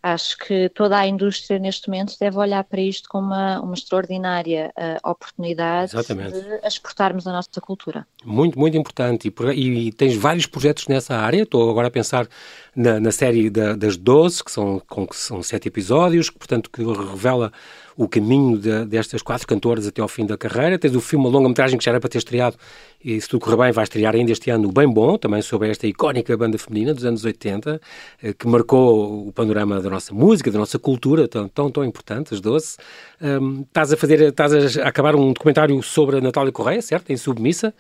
acho 0.01 0.37
que 0.37 0.69
toda 0.69 0.97
a 0.97 1.07
indústria 1.07 1.57
neste 1.59 1.87
momento 1.87 2.15
deve 2.19 2.37
olhar 2.37 2.63
para 2.63 2.79
isto 2.79 3.09
como 3.09 3.27
uma, 3.27 3.59
uma 3.61 3.73
extraordinária 3.73 4.71
uh, 4.77 5.09
oportunidade 5.09 5.95
Exatamente. 5.95 6.39
de 6.39 6.67
exportarmos 6.67 7.25
a 7.27 7.31
nossa 7.31 7.61
cultura. 7.61 8.07
Muito, 8.23 8.57
muito 8.57 8.77
importante. 8.77 9.33
E, 9.53 9.87
e, 9.87 9.91
tens 9.91 10.15
vários 10.15 10.45
projetos 10.45 10.87
nessa 10.87 11.15
área. 11.15 11.43
Estou 11.43 11.69
agora 11.69 11.87
a 11.87 11.91
pensar 11.91 12.27
na, 12.75 12.99
na 12.99 13.11
série 13.11 13.49
da, 13.49 13.75
das 13.75 13.97
12, 13.97 14.43
que 14.43 14.51
são, 14.51 14.81
com, 14.87 15.07
que 15.07 15.15
são 15.15 15.41
sete 15.41 15.67
episódios, 15.67 16.29
que, 16.29 16.37
portanto, 16.37 16.69
que 16.69 16.83
revela 16.83 17.51
o 17.97 18.07
caminho 18.07 18.57
de, 18.57 18.85
destas 18.85 19.21
quatro 19.21 19.47
cantoras 19.47 19.87
até 19.87 20.01
ao 20.01 20.07
fim 20.07 20.25
da 20.25 20.37
carreira. 20.37 20.77
Tens 20.77 20.95
o 20.95 21.01
filme, 21.01 21.25
a 21.25 21.29
longa-metragem 21.29 21.77
que 21.77 21.85
já 21.85 21.91
era 21.91 21.99
para 21.99 22.09
ter 22.09 22.17
estreado, 22.17 22.57
e 23.06 23.22
se 23.22 23.30
tudo 23.30 23.42
correr 23.42 23.57
bem, 23.57 23.72
vai 23.72 23.84
estrear 23.84 24.16
ainda 24.16 24.31
este 24.31 24.50
ano 24.50 24.68
o 24.68 24.72
Bem 24.72 24.92
Bom, 24.92 25.16
também 25.16 25.40
sobre 25.40 25.69
esta 25.69 25.86
icónica 25.86 26.36
banda 26.36 26.57
feminina 26.57 26.92
dos 26.92 27.06
anos 27.06 27.24
80, 27.24 27.80
eh, 28.24 28.34
que 28.34 28.48
marcou 28.48 29.28
o 29.28 29.31
panorama 29.31 29.80
da 29.80 29.92
nossa 29.92 30.12
música, 30.12 30.50
da 30.50 30.57
nossa 30.57 30.80
cultura, 30.80 31.28
tão, 31.28 31.48
tão, 31.48 31.69
tão 31.69 31.86
importante, 31.86 32.34
as 32.34 32.42
doce. 32.42 32.78
Um, 33.22 33.62
estás 33.62 33.94
a 33.94 33.98
fazer, 33.98 34.22
estás 34.22 34.80
a 34.80 34.88
acabar 34.88 35.16
um 35.16 35.34
documentário 35.34 35.80
sobre 35.84 36.18
a 36.18 36.22
Natália 36.22 36.52
Correia, 36.52 36.81
certo? 36.81 37.12
Em 37.12 37.18
Submissa, 37.18 37.75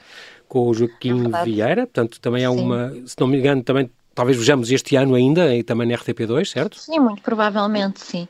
com 0.47 0.69
o 0.69 0.73
Joaquim 0.75 1.23
é 1.33 1.43
Vieira, 1.43 1.87
portanto, 1.87 2.21
também 2.21 2.43
é 2.43 2.49
Sim. 2.51 2.59
uma, 2.59 2.93
se 3.07 3.15
não 3.19 3.25
me 3.25 3.39
engano, 3.39 3.63
também 3.63 3.89
talvez 4.13 4.37
vejamos 4.37 4.69
este 4.71 4.95
ano 4.95 5.15
ainda, 5.15 5.55
e 5.55 5.63
também 5.63 5.87
na 5.87 5.95
RTP2, 5.95 6.45
certo? 6.45 6.77
Sim, 6.79 6.99
muito 6.99 7.23
provavelmente, 7.23 7.99
sim. 7.99 8.27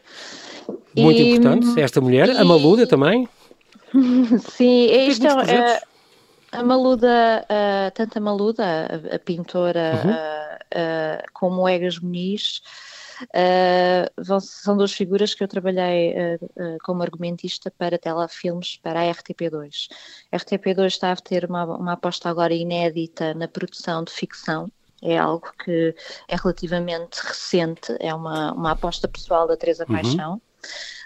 Muito 0.98 1.22
e, 1.22 1.32
importante, 1.32 1.78
esta 1.78 2.00
mulher, 2.00 2.30
e, 2.30 2.38
a 2.38 2.46
Maluda 2.46 2.88
também. 2.88 3.28
Sim, 4.52 5.08
isto 5.08 5.26
é, 5.28 5.82
a 6.60 6.64
Maluda, 6.64 7.46
uh, 7.46 7.92
tanto 7.94 8.18
a 8.18 8.22
Maluda, 8.22 8.64
a, 8.66 9.16
a 9.16 9.20
pintora, 9.20 10.02
uhum. 10.04 10.12
uh, 10.12 11.24
uh, 11.24 11.24
como 11.34 11.62
o 11.62 11.70
Egas 11.70 12.00
Muniz, 12.00 12.62
vão, 14.18 14.40
são 14.42 14.76
duas 14.76 14.92
figuras 14.92 15.34
que 15.34 15.42
eu 15.42 15.48
trabalhei 15.48 16.14
como 16.84 17.02
argumentista 17.02 17.72
para 17.72 17.98
telefilmes 17.98 18.78
para 18.84 19.00
a 19.00 19.06
RTP2. 19.06 19.88
A 20.34 20.38
RTP2 20.38 20.86
está 20.88 21.12
a 21.14 21.16
ter 21.16 21.46
uma, 21.46 21.64
uma 21.64 21.94
aposta 21.94 22.30
agora 22.30 22.54
inédita 22.54 23.34
na 23.34 23.48
produção 23.48 24.04
de 24.04 24.12
ficção, 24.12 24.70
é 25.02 25.18
algo 25.18 25.50
que 25.64 25.96
é 26.28 26.36
relativamente 26.36 27.20
recente, 27.22 27.96
é 28.00 28.14
uma, 28.14 28.52
uma 28.54 28.72
aposta 28.72 29.08
pessoal 29.08 29.48
da 29.48 29.56
Teresa 29.56 29.86
uhum. 29.88 30.42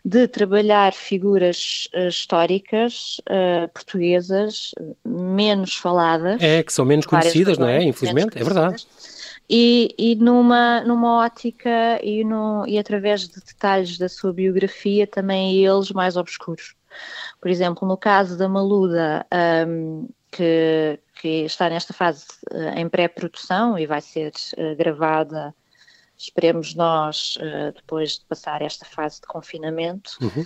De 0.03 0.27
trabalhar 0.27 0.93
figuras 0.93 1.89
uh, 1.93 2.07
históricas 2.07 3.19
uh, 3.29 3.67
portuguesas 3.73 4.71
menos 5.05 5.75
faladas. 5.75 6.41
É, 6.41 6.63
que 6.63 6.71
são 6.71 6.85
menos 6.85 7.05
conhecidas, 7.05 7.57
não 7.57 7.67
é? 7.67 7.83
Infelizmente, 7.83 8.37
é 8.37 8.43
verdade. 8.43 8.87
E, 9.49 9.95
e, 9.97 10.15
numa, 10.15 10.81
numa 10.81 11.23
ótica 11.23 11.99
e, 12.03 12.23
no, 12.23 12.65
e 12.67 12.77
através 12.77 13.27
de 13.27 13.39
detalhes 13.39 13.97
da 13.97 14.07
sua 14.07 14.31
biografia 14.31 15.07
também 15.07 15.65
eles 15.65 15.91
mais 15.91 16.15
obscuros. 16.15 16.75
Por 17.41 17.49
exemplo, 17.49 17.87
no 17.87 17.97
caso 17.97 18.37
da 18.37 18.47
Maluda, 18.47 19.25
um, 19.67 20.07
que, 20.31 20.99
que 21.19 21.45
está 21.45 21.67
nesta 21.69 21.93
fase 21.93 22.25
uh, 22.51 22.77
em 22.77 22.87
pré-produção 22.87 23.77
e 23.77 23.87
vai 23.87 24.01
ser 24.01 24.31
uh, 24.57 24.75
gravada 24.75 25.53
esperemos 26.19 26.75
nós, 26.75 27.37
uh, 27.37 27.73
depois 27.73 28.19
de 28.19 28.25
passar 28.25 28.61
esta 28.61 28.85
fase 28.85 29.21
de 29.21 29.27
confinamento. 29.27 30.11
Uhum. 30.21 30.45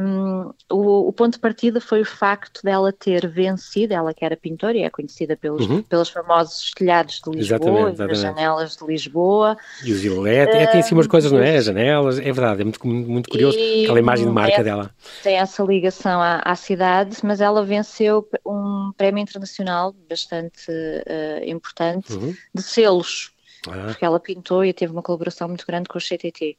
Um, 0.00 0.52
o, 0.70 1.08
o, 1.08 1.12
ponto 1.12 1.34
de 1.34 1.38
partida 1.38 1.80
foi 1.80 2.02
o 2.02 2.04
facto 2.04 2.62
dela 2.62 2.92
ter 2.92 3.26
vencido, 3.28 3.94
ela 3.94 4.12
que 4.12 4.24
era 4.24 4.36
pintora 4.36 4.76
e 4.76 4.82
é 4.82 4.90
conhecida 4.90 5.36
pelos, 5.36 5.66
uhum. 5.66 5.82
pelos 5.82 6.08
famosos 6.08 6.70
telhados 6.72 7.20
de 7.22 7.30
Lisboa, 7.30 7.40
exatamente, 7.40 7.92
exatamente. 7.92 8.12
as 8.12 8.20
janelas 8.20 8.76
de 8.76 8.86
Lisboa. 8.86 9.56
E 9.84 9.92
os 9.92 10.04
iolete, 10.04 10.56
é, 10.56 10.66
tem 10.66 10.80
assim 10.80 10.94
umas 10.94 11.06
coisas, 11.06 11.30
não 11.30 11.40
é? 11.40 11.56
As 11.56 11.64
janelas, 11.66 12.18
é 12.18 12.32
verdade, 12.32 12.62
é 12.62 12.64
muito, 12.64 12.86
muito 12.86 13.30
curioso 13.30 13.58
e, 13.58 13.84
aquela 13.84 13.98
imagem 13.98 14.26
de 14.26 14.32
marca 14.32 14.60
é, 14.60 14.64
dela. 14.64 14.90
Tem 15.22 15.36
essa 15.36 15.62
ligação 15.62 16.20
à, 16.20 16.40
à, 16.44 16.56
cidade, 16.56 17.18
mas 17.22 17.40
ela 17.40 17.64
venceu 17.64 18.26
um 18.44 18.92
prémio 18.96 19.22
internacional 19.22 19.94
bastante 20.08 20.70
uh, 20.70 21.44
importante 21.48 22.12
uhum. 22.12 22.34
de 22.54 22.62
selos 22.62 23.32
ah. 23.68 23.86
porque 23.86 24.04
ela 24.04 24.20
pintou 24.20 24.64
e 24.64 24.72
teve 24.72 24.92
uma 24.92 25.02
colaboração 25.02 25.48
muito 25.48 25.66
grande 25.66 25.88
com 25.88 25.98
o 25.98 26.00
CTT. 26.00 26.56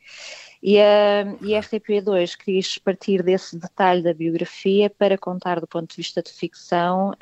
E 0.62 0.80
a, 0.80 1.36
e 1.42 1.56
a 1.56 1.60
RTP2 1.60 2.38
quis 2.38 2.78
partir 2.78 3.24
desse 3.24 3.58
detalhe 3.58 4.04
da 4.04 4.14
biografia 4.14 4.90
para 4.90 5.18
contar 5.18 5.60
do 5.60 5.68
ponto 5.68 5.90
de 5.90 5.98
vista 5.98 6.22
de 6.22 6.32
ficção 6.32 7.14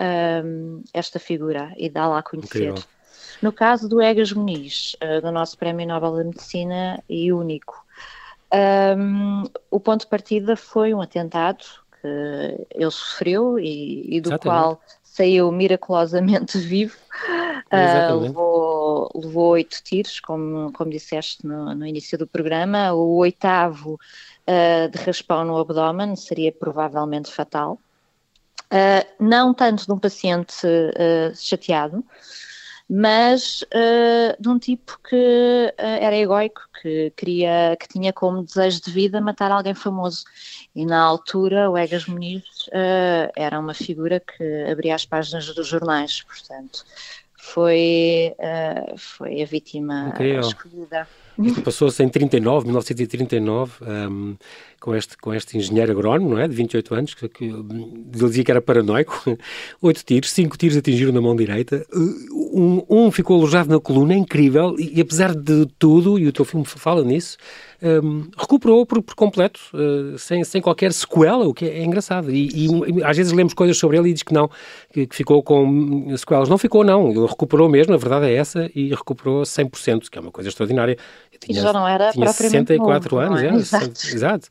um, 0.43 0.83
esta 0.93 1.19
figura 1.19 1.74
e 1.77 1.89
dá-la 1.89 2.19
a 2.19 2.24
conhecer. 2.24 2.69
Incrível. 2.69 2.83
No 3.41 3.53
caso 3.53 3.88
do 3.88 4.01
Egas 4.01 4.33
Muniz, 4.33 4.95
uh, 4.95 5.21
do 5.21 5.31
nosso 5.31 5.57
Prémio 5.57 5.88
Nobel 5.88 6.17
da 6.17 6.24
Medicina 6.25 7.01
e 7.07 7.31
único, 7.31 7.86
um, 8.98 9.43
o 9.71 9.79
ponto 9.79 10.01
de 10.01 10.07
partida 10.07 10.57
foi 10.57 10.93
um 10.93 11.01
atentado 11.01 11.63
que 12.01 12.65
ele 12.71 12.91
sofreu 12.91 13.59
e, 13.59 14.17
e 14.17 14.21
do 14.21 14.29
Exatamente. 14.29 14.41
qual 14.41 14.81
saiu 15.20 15.52
miraculosamente 15.52 16.58
vivo. 16.60 16.98
Uh, 17.72 18.20
levou, 18.20 19.12
levou 19.14 19.50
oito 19.50 19.84
tiros, 19.84 20.20
como, 20.20 20.72
como 20.72 20.90
disseste 20.90 21.46
no, 21.46 21.76
no 21.76 21.86
início 21.86 22.18
do 22.18 22.26
programa. 22.26 22.94
O 22.94 23.18
oitavo 23.18 23.94
uh, 23.94 24.90
de 24.90 24.98
raspão 25.04 25.44
no 25.44 25.58
abdômen 25.58 26.16
seria 26.16 26.52
provavelmente 26.52 27.32
fatal. 27.32 27.78
Uh, 28.72 29.06
não 29.20 29.54
tanto 29.54 29.86
de 29.86 29.92
um 29.92 30.00
paciente 30.00 30.54
chateado, 31.36 32.04
mas 32.89 33.62
uh, 33.62 34.41
de 34.41 34.50
um 34.50 34.58
tipo 34.58 35.00
que 35.08 35.15
uh, 35.15 35.74
era 35.77 36.15
egoico, 36.15 36.62
que 36.81 37.13
queria, 37.15 37.77
que 37.79 37.88
tinha 37.88 38.12
como 38.12 38.43
desejo 38.43 38.81
de 38.81 38.91
vida 38.91 39.22
matar 39.22 39.51
alguém 39.51 39.75
famoso. 39.75 40.24
E 40.75 40.86
na 40.86 41.00
altura 41.00 41.69
o 41.69 41.77
Egas 41.77 42.08
Muniz 42.08 42.43
uh, 42.69 43.31
era 43.36 43.60
uma 43.60 43.75
figura 43.75 44.19
que 44.19 44.72
abria 44.72 44.96
as 44.96 45.05
páginas 45.05 45.46
dos 45.53 45.67
jornais, 45.67 46.24
portanto 46.24 46.84
foi, 47.38 48.36
foi 48.98 49.41
a 49.41 49.46
vítima 49.46 50.10
Incrível. 50.10 50.41
escolhida. 50.41 51.08
Passou-se 51.63 52.03
em 52.03 52.10
39, 52.10 52.65
1939, 52.65 53.72
um, 53.81 54.36
com 54.79 54.96
este, 54.96 55.17
com 55.17 55.34
este 55.34 55.58
engenheiro 55.58 55.91
agrónomo, 55.91 56.31
não 56.31 56.39
é? 56.39 56.48
De 56.48 56.55
28 56.55 56.96
anos, 56.96 57.13
que, 57.13 57.29
que 57.29 57.46
ele 57.46 57.63
dizia 58.12 58.43
que 58.43 58.51
era 58.51 58.62
paranoico. 58.62 59.24
Oito 59.81 60.03
tiros, 60.03 60.31
cinco 60.31 60.58
tiros 60.58 60.75
atingiram 60.75 61.13
na 61.13 61.22
mão 61.22 61.36
direita. 61.36 61.86
Um, 61.93 62.84
um 62.89 63.12
ficou 63.12 63.38
alojado 63.38 63.69
na 63.69 63.79
coluna, 63.79 64.13
é 64.13 64.17
incrível, 64.17 64.75
e, 64.77 64.98
e, 64.98 65.01
apesar 65.01 65.34
de 65.34 65.65
tudo, 65.77 66.19
e 66.19 66.27
o 66.27 66.31
teu 66.34 66.43
filme 66.43 66.65
fala 66.65 67.03
nisso, 67.03 67.38
um, 67.81 68.27
recuperou 68.38 68.86
por, 68.86 69.01
por 69.01 69.15
completo, 69.15 69.60
uh, 69.74 70.17
sem, 70.17 70.43
sem 70.43 70.62
qualquer 70.62 70.91
sequela, 70.91 71.48
o 71.48 71.53
que 71.53 71.65
é, 71.65 71.79
é 71.79 71.84
engraçado. 71.86 72.31
E, 72.31 72.50
e, 72.67 73.03
às 73.03 73.15
vezes 73.15 73.31
lemos 73.31 73.53
coisas 73.53 73.77
sobre 73.77 73.98
ele 73.98 74.10
e 74.10 74.13
diz 74.13 74.24
que 74.24 74.34
não, 74.34 74.50
que, 74.91 75.08
que, 75.08 75.15
ficou 75.15 75.41
com 75.41 76.15
sequelas. 76.17 76.50
Não 76.50 76.58
ficou, 76.58 76.84
não. 76.84 77.10
Ele 77.10 77.25
recuperou 77.25 77.69
mesmo, 77.69 77.93
a 77.93 77.98
verdade 77.98 78.25
é 78.25 78.34
essa, 78.34 78.69
e 78.75 78.89
recuperou 78.89 79.43
100%, 79.43 80.10
que 80.10 80.17
é 80.17 80.22
uma 80.22 80.31
coisa 80.31 80.50
extraordinária. 80.50 80.98
Tinha, 81.39 81.62
já 81.62 81.74
não 81.74 81.88
era 81.88 82.12
tinha 82.12 82.31
64 82.31 83.15
novo, 83.15 83.25
anos, 83.25 83.41
é? 83.41 83.48
era, 83.48 83.55
exato. 83.55 84.08
exato. 84.08 84.48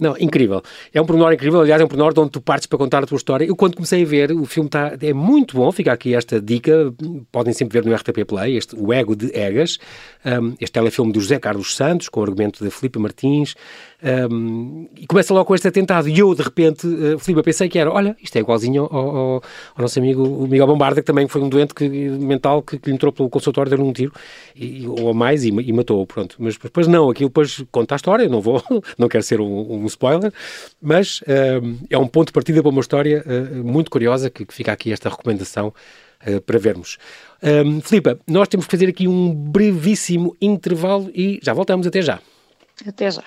Não, 0.00 0.16
incrível. 0.18 0.62
É 0.94 1.00
um 1.00 1.04
pormenor 1.04 1.30
incrível, 1.34 1.60
aliás, 1.60 1.78
é 1.78 1.84
um 1.84 1.88
pormenor 1.88 2.14
de 2.14 2.20
onde 2.20 2.30
tu 2.30 2.40
partes 2.40 2.66
para 2.66 2.78
contar 2.78 3.02
a 3.04 3.06
tua 3.06 3.16
história. 3.16 3.44
Eu, 3.44 3.54
quando 3.54 3.74
comecei 3.74 4.02
a 4.02 4.06
ver, 4.06 4.32
o 4.32 4.46
filme 4.46 4.66
está 4.66 4.96
é 4.98 5.12
muito 5.12 5.54
bom, 5.58 5.70
fica 5.70 5.92
aqui 5.92 6.14
esta 6.14 6.40
dica, 6.40 6.90
podem 7.30 7.52
sempre 7.52 7.78
ver 7.78 7.86
no 7.86 7.94
RTP 7.94 8.24
Play, 8.26 8.56
este 8.56 8.74
O 8.74 8.94
Ego 8.94 9.14
de 9.14 9.30
Egas, 9.36 9.78
um, 10.24 10.54
este 10.58 10.72
telefilme 10.72 11.12
do 11.12 11.20
José 11.20 11.38
Carlos 11.38 11.76
Santos, 11.76 12.08
com 12.08 12.20
o 12.20 12.22
argumento 12.22 12.64
da 12.64 12.70
Filipe 12.70 12.98
Martins, 12.98 13.54
um, 14.30 14.88
e 14.96 15.06
começa 15.06 15.34
logo 15.34 15.44
com 15.44 15.54
este 15.54 15.68
atentado. 15.68 16.08
E 16.08 16.18
eu, 16.18 16.34
de 16.34 16.42
repente, 16.42 16.86
uh, 16.86 17.18
Filipe, 17.18 17.42
pensei 17.42 17.68
que 17.68 17.78
era, 17.78 17.92
olha, 17.92 18.16
isto 18.22 18.34
é 18.36 18.40
igualzinho 18.40 18.84
ao, 18.84 18.98
ao, 18.98 19.34
ao, 19.34 19.42
nosso 19.82 19.98
amigo 19.98 20.22
o 20.22 20.48
Miguel 20.48 20.66
Bombarda, 20.66 21.02
que 21.02 21.06
também 21.06 21.28
foi 21.28 21.42
um 21.42 21.48
doente 21.50 21.74
que, 21.74 21.86
mental 21.86 22.62
que, 22.62 22.78
que 22.78 22.88
lhe 22.88 22.94
entrou 22.94 23.12
pelo 23.12 23.28
consultório, 23.28 23.68
deu 23.68 23.84
um 23.84 23.92
tiro, 23.92 24.12
e, 24.56 24.86
ou 24.86 25.10
a 25.10 25.12
mais, 25.12 25.44
e, 25.44 25.48
e 25.48 25.72
matou-o, 25.74 26.06
pronto. 26.06 26.29
Mas 26.38 26.56
depois 26.56 26.86
não, 26.86 27.10
aquilo 27.10 27.28
depois 27.28 27.62
conta 27.70 27.94
a 27.94 27.96
história, 27.96 28.28
não 28.28 28.40
vou, 28.40 28.62
não 28.98 29.08
quero 29.08 29.22
ser 29.22 29.40
um, 29.40 29.82
um 29.82 29.86
spoiler, 29.86 30.32
mas 30.80 31.20
um, 31.62 31.78
é 31.88 31.98
um 31.98 32.06
ponto 32.06 32.28
de 32.28 32.32
partida 32.32 32.62
para 32.62 32.70
uma 32.70 32.80
história 32.80 33.24
uh, 33.26 33.64
muito 33.64 33.90
curiosa, 33.90 34.30
que, 34.30 34.44
que, 34.44 34.54
fica 34.54 34.72
aqui 34.72 34.92
esta 34.92 35.08
recomendação 35.08 35.72
uh, 36.26 36.40
para 36.42 36.58
vermos. 36.58 36.98
Um, 37.42 37.80
Filipe, 37.80 38.18
nós 38.26 38.48
temos 38.48 38.66
que 38.66 38.70
fazer 38.70 38.88
aqui 38.88 39.08
um 39.08 39.34
brevíssimo 39.34 40.36
intervalo 40.40 41.10
e 41.14 41.40
já 41.42 41.52
voltamos, 41.52 41.86
até 41.86 42.02
já. 42.02 42.20
Até 42.86 43.10
já. 43.10 43.24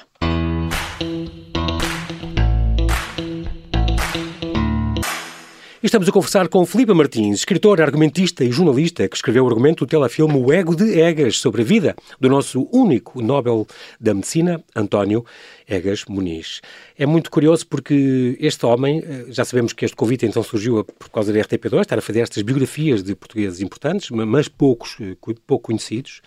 Estamos 5.83 6.07
a 6.07 6.13
conversar 6.13 6.47
com 6.47 6.65
Filipe 6.65 6.93
Martins, 6.93 7.39
escritor, 7.39 7.81
argumentista 7.81 8.45
e 8.45 8.51
jornalista 8.53 9.05
que 9.05 9.17
escreveu 9.17 9.43
o 9.43 9.47
argumento 9.49 9.85
do 9.85 9.89
telefilme 9.89 10.37
O 10.37 10.53
Ego 10.53 10.73
de 10.73 10.97
Egas 10.97 11.39
sobre 11.39 11.61
a 11.61 11.65
vida 11.65 11.93
do 12.21 12.29
nosso 12.29 12.69
único 12.71 13.21
Nobel 13.21 13.67
da 13.99 14.13
Medicina, 14.13 14.63
António 14.73 15.25
Egas 15.67 16.05
Muniz. 16.05 16.61
É 16.97 17.05
muito 17.05 17.29
curioso 17.29 17.67
porque 17.67 18.37
este 18.39 18.65
homem, 18.65 19.03
eh, 19.05 19.25
já 19.27 19.43
sabemos 19.43 19.73
que 19.73 19.83
este 19.83 19.97
convite 19.97 20.25
então 20.25 20.41
surgiu 20.41 20.85
por 20.85 21.09
causa 21.09 21.33
da 21.33 21.39
RTP2, 21.41 21.81
estar 21.81 21.99
a 21.99 22.01
fazer 22.01 22.21
estas 22.21 22.41
biografias 22.43 23.03
de 23.03 23.13
portugueses 23.13 23.59
importantes, 23.59 24.09
mas 24.09 24.47
poucos, 24.47 24.95
eh, 25.01 25.17
pouco 25.45 25.65
conhecidos. 25.65 26.21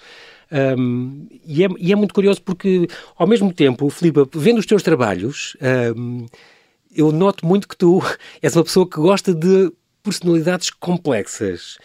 Um, 0.53 1.27
e, 1.47 1.65
é, 1.65 1.69
e, 1.79 1.93
é, 1.93 1.97
muito 1.97 2.13
curioso 2.13 2.43
porque, 2.43 2.87
ao 3.17 3.27
mesmo 3.27 3.51
tempo, 3.53 3.89
Filipe, 3.89 4.21
vendo 4.35 4.59
os 4.59 4.67
teus 4.67 4.83
trabalhos, 4.83 5.57
um, 5.97 6.27
eu 6.97 7.13
noto 7.13 7.47
muito 7.47 7.69
que 7.69 7.77
tu 7.77 8.03
és 8.43 8.57
uma 8.57 8.65
pessoa 8.65 8.89
que 8.89 8.97
gosta 8.97 9.35
de 9.35 9.71
personalidades 10.03 10.71
complexas. 10.71 11.77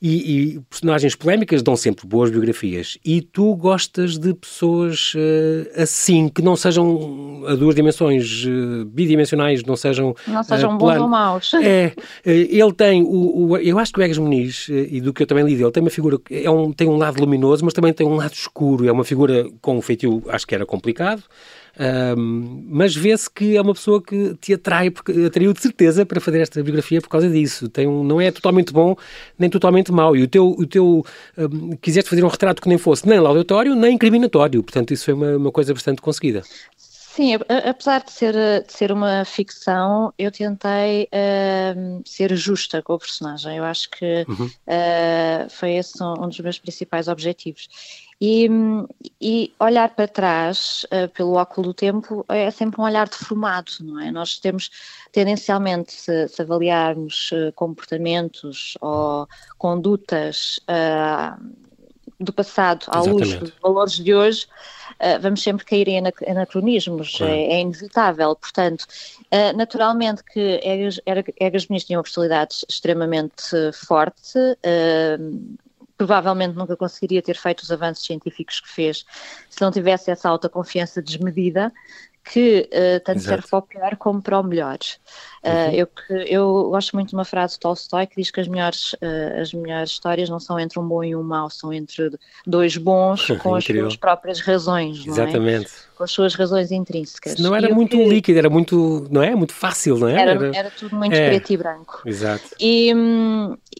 E, 0.00 0.56
e, 0.56 0.60
personagens 0.68 1.14
polémicas 1.14 1.62
dão 1.62 1.74
sempre 1.74 2.06
boas 2.06 2.30
biografias. 2.30 2.98
E 3.04 3.22
tu 3.22 3.54
gostas 3.54 4.18
de 4.18 4.34
pessoas 4.34 5.14
uh, 5.14 5.82
assim, 5.82 6.28
que 6.28 6.42
não 6.42 6.54
sejam 6.54 7.42
a 7.46 7.54
duas 7.54 7.74
dimensões, 7.74 8.44
uh, 8.44 8.84
bidimensionais, 8.84 9.64
não 9.64 9.74
sejam. 9.74 10.14
Não 10.28 10.42
sejam 10.42 10.74
uh, 10.74 10.78
bons 10.78 11.00
ou 11.00 11.08
maus. 11.08 11.52
É. 11.66 11.92
ele 12.24 12.72
tem. 12.74 13.02
O, 13.02 13.48
o, 13.48 13.56
eu 13.56 13.78
acho 13.78 13.92
que 13.92 13.98
o 13.98 14.02
Egas 14.02 14.18
Muniz, 14.18 14.68
e 14.68 15.00
do 15.00 15.12
que 15.12 15.22
eu 15.22 15.26
também 15.26 15.44
li 15.44 15.56
dele, 15.56 15.70
tem 15.70 15.82
uma 15.82 15.90
figura. 15.90 16.18
É 16.30 16.50
um, 16.50 16.72
tem 16.72 16.88
um 16.88 16.96
lado 16.96 17.18
luminoso, 17.18 17.64
mas 17.64 17.72
também 17.72 17.92
tem 17.92 18.06
um 18.06 18.16
lado 18.16 18.34
escuro. 18.34 18.86
É 18.86 18.92
uma 18.92 19.04
figura 19.04 19.46
com 19.62 19.78
um 19.78 19.82
feitio, 19.82 20.22
acho 20.28 20.46
que 20.46 20.54
era 20.54 20.66
complicado. 20.66 21.22
Um, 21.78 22.64
mas 22.68 22.96
vê-se 22.96 23.30
que 23.30 23.56
é 23.56 23.60
uma 23.60 23.74
pessoa 23.74 24.02
que 24.02 24.34
te 24.40 24.54
atrai, 24.54 24.90
porque 24.90 25.12
atraiu 25.26 25.52
de 25.52 25.60
certeza 25.60 26.06
para 26.06 26.20
fazer 26.20 26.40
esta 26.40 26.62
biografia 26.62 27.00
por 27.00 27.08
causa 27.08 27.28
disso. 27.28 27.68
Tem 27.68 27.86
um, 27.86 28.02
não 28.02 28.20
é 28.20 28.30
totalmente 28.30 28.72
bom, 28.72 28.96
nem 29.38 29.50
totalmente 29.50 29.92
mau. 29.92 30.16
E 30.16 30.22
o 30.22 30.28
teu, 30.28 30.48
o 30.48 30.66
teu 30.66 31.04
um, 31.36 31.76
quiseste 31.76 32.08
fazer 32.08 32.24
um 32.24 32.28
retrato 32.28 32.62
que 32.62 32.68
nem 32.68 32.78
fosse 32.78 33.06
nem 33.06 33.20
laudatório, 33.20 33.74
nem 33.74 33.94
incriminatório. 33.94 34.62
Portanto, 34.62 34.92
isso 34.92 35.04
foi 35.04 35.14
uma, 35.14 35.36
uma 35.36 35.52
coisa 35.52 35.74
bastante 35.74 36.00
conseguida. 36.00 36.42
Sim, 37.16 37.32
apesar 37.66 38.04
de 38.04 38.12
ser, 38.12 38.34
de 38.34 38.70
ser 38.70 38.92
uma 38.92 39.24
ficção, 39.24 40.12
eu 40.18 40.30
tentei 40.30 41.04
uh, 41.04 42.02
ser 42.04 42.36
justa 42.36 42.82
com 42.82 42.92
o 42.92 42.98
personagem. 42.98 43.56
Eu 43.56 43.64
acho 43.64 43.88
que 43.88 44.26
uhum. 44.28 44.44
uh, 44.44 45.48
foi 45.48 45.76
esse 45.76 46.02
um, 46.02 46.12
um 46.24 46.28
dos 46.28 46.38
meus 46.40 46.58
principais 46.58 47.08
objetivos. 47.08 47.70
E, 48.20 48.50
e 49.18 49.50
olhar 49.58 49.94
para 49.94 50.06
trás 50.06 50.84
uh, 50.92 51.08
pelo 51.08 51.36
óculo 51.36 51.68
do 51.68 51.74
tempo 51.74 52.22
é 52.28 52.50
sempre 52.50 52.82
um 52.82 52.84
olhar 52.84 53.08
deformado, 53.08 53.72
não 53.80 53.98
é? 53.98 54.10
Nós 54.10 54.38
temos 54.38 54.70
tendencialmente, 55.10 55.94
se, 55.94 56.28
se 56.28 56.42
avaliarmos 56.42 57.30
comportamentos 57.54 58.76
ou 58.78 59.26
condutas 59.56 60.60
do 62.20 62.32
passado 62.32 62.84
à 62.88 62.98
Exatamente. 62.98 63.28
luz 63.28 63.38
dos 63.38 63.52
valores 63.62 63.94
de 63.94 64.14
hoje, 64.14 64.46
vamos 65.20 65.42
sempre 65.42 65.64
cair 65.64 65.88
em 65.88 66.02
anacronismos, 66.26 67.16
claro. 67.18 67.32
é, 67.32 67.44
é, 67.52 67.60
inevitável. 67.60 68.34
Portanto, 68.36 68.86
naturalmente 69.54 70.22
que 70.24 70.60
Egas, 70.62 71.00
Egas 71.38 71.66
Muniz 71.68 71.84
tinha 71.84 71.98
uma 71.98 72.02
personalidade 72.02 72.64
extremamente 72.68 73.44
forte, 73.72 74.38
provavelmente 75.96 76.54
nunca 76.54 76.76
conseguiria 76.76 77.22
ter 77.22 77.36
feito 77.36 77.60
os 77.60 77.70
avanços 77.70 78.04
científicos 78.04 78.60
que 78.60 78.68
fez 78.68 79.04
se 79.48 79.60
não 79.62 79.70
tivesse 79.70 80.10
essa 80.10 80.28
autoconfiança 80.28 81.00
desmedida 81.00 81.72
que 82.30 82.68
uh, 82.72 83.00
tanto 83.04 83.18
Exato. 83.18 83.28
serve 83.28 83.48
para 83.48 83.58
o 83.58 83.62
pior 83.62 83.96
como 83.96 84.20
para 84.20 84.40
o 84.40 84.42
melhor. 84.42 84.78
Uh, 85.44 85.72
eu, 85.72 85.88
eu 86.26 86.70
gosto 86.70 86.96
muito 86.96 87.10
de 87.10 87.14
uma 87.14 87.24
frase 87.24 87.54
de 87.54 87.60
Tolstói 87.60 88.06
que 88.06 88.16
diz 88.16 88.32
que 88.32 88.40
as 88.40 88.48
melhores, 88.48 88.94
uh, 88.94 89.40
as 89.40 89.54
melhores 89.54 89.90
histórias 89.90 90.28
não 90.28 90.40
são 90.40 90.58
entre 90.58 90.78
um 90.80 90.86
bom 90.86 91.04
e 91.04 91.14
um 91.14 91.22
mau, 91.22 91.48
são 91.48 91.72
entre 91.72 92.10
dois 92.44 92.76
bons 92.76 93.28
com 93.42 93.54
as 93.54 93.64
suas 93.64 93.96
próprias 93.96 94.40
razões. 94.40 95.06
Exatamente. 95.06 95.66
É? 95.95 95.95
Com 95.96 96.04
as 96.04 96.10
suas 96.10 96.34
razões 96.34 96.70
intrínsecas. 96.70 97.38
Não 97.38 97.54
era 97.54 97.74
muito 97.74 97.96
que... 97.96 98.04
líquido, 98.04 98.38
era 98.38 98.50
muito, 98.50 99.06
não 99.10 99.22
é? 99.22 99.34
Muito 99.34 99.54
fácil, 99.54 99.96
não 99.96 100.08
é? 100.08 100.20
Era, 100.20 100.30
era... 100.32 100.56
era 100.56 100.70
tudo 100.70 100.94
muito 100.94 101.14
é. 101.14 101.28
preto 101.30 101.52
e 101.52 101.56
branco. 101.56 102.02
Exato. 102.04 102.44
E, 102.60 102.92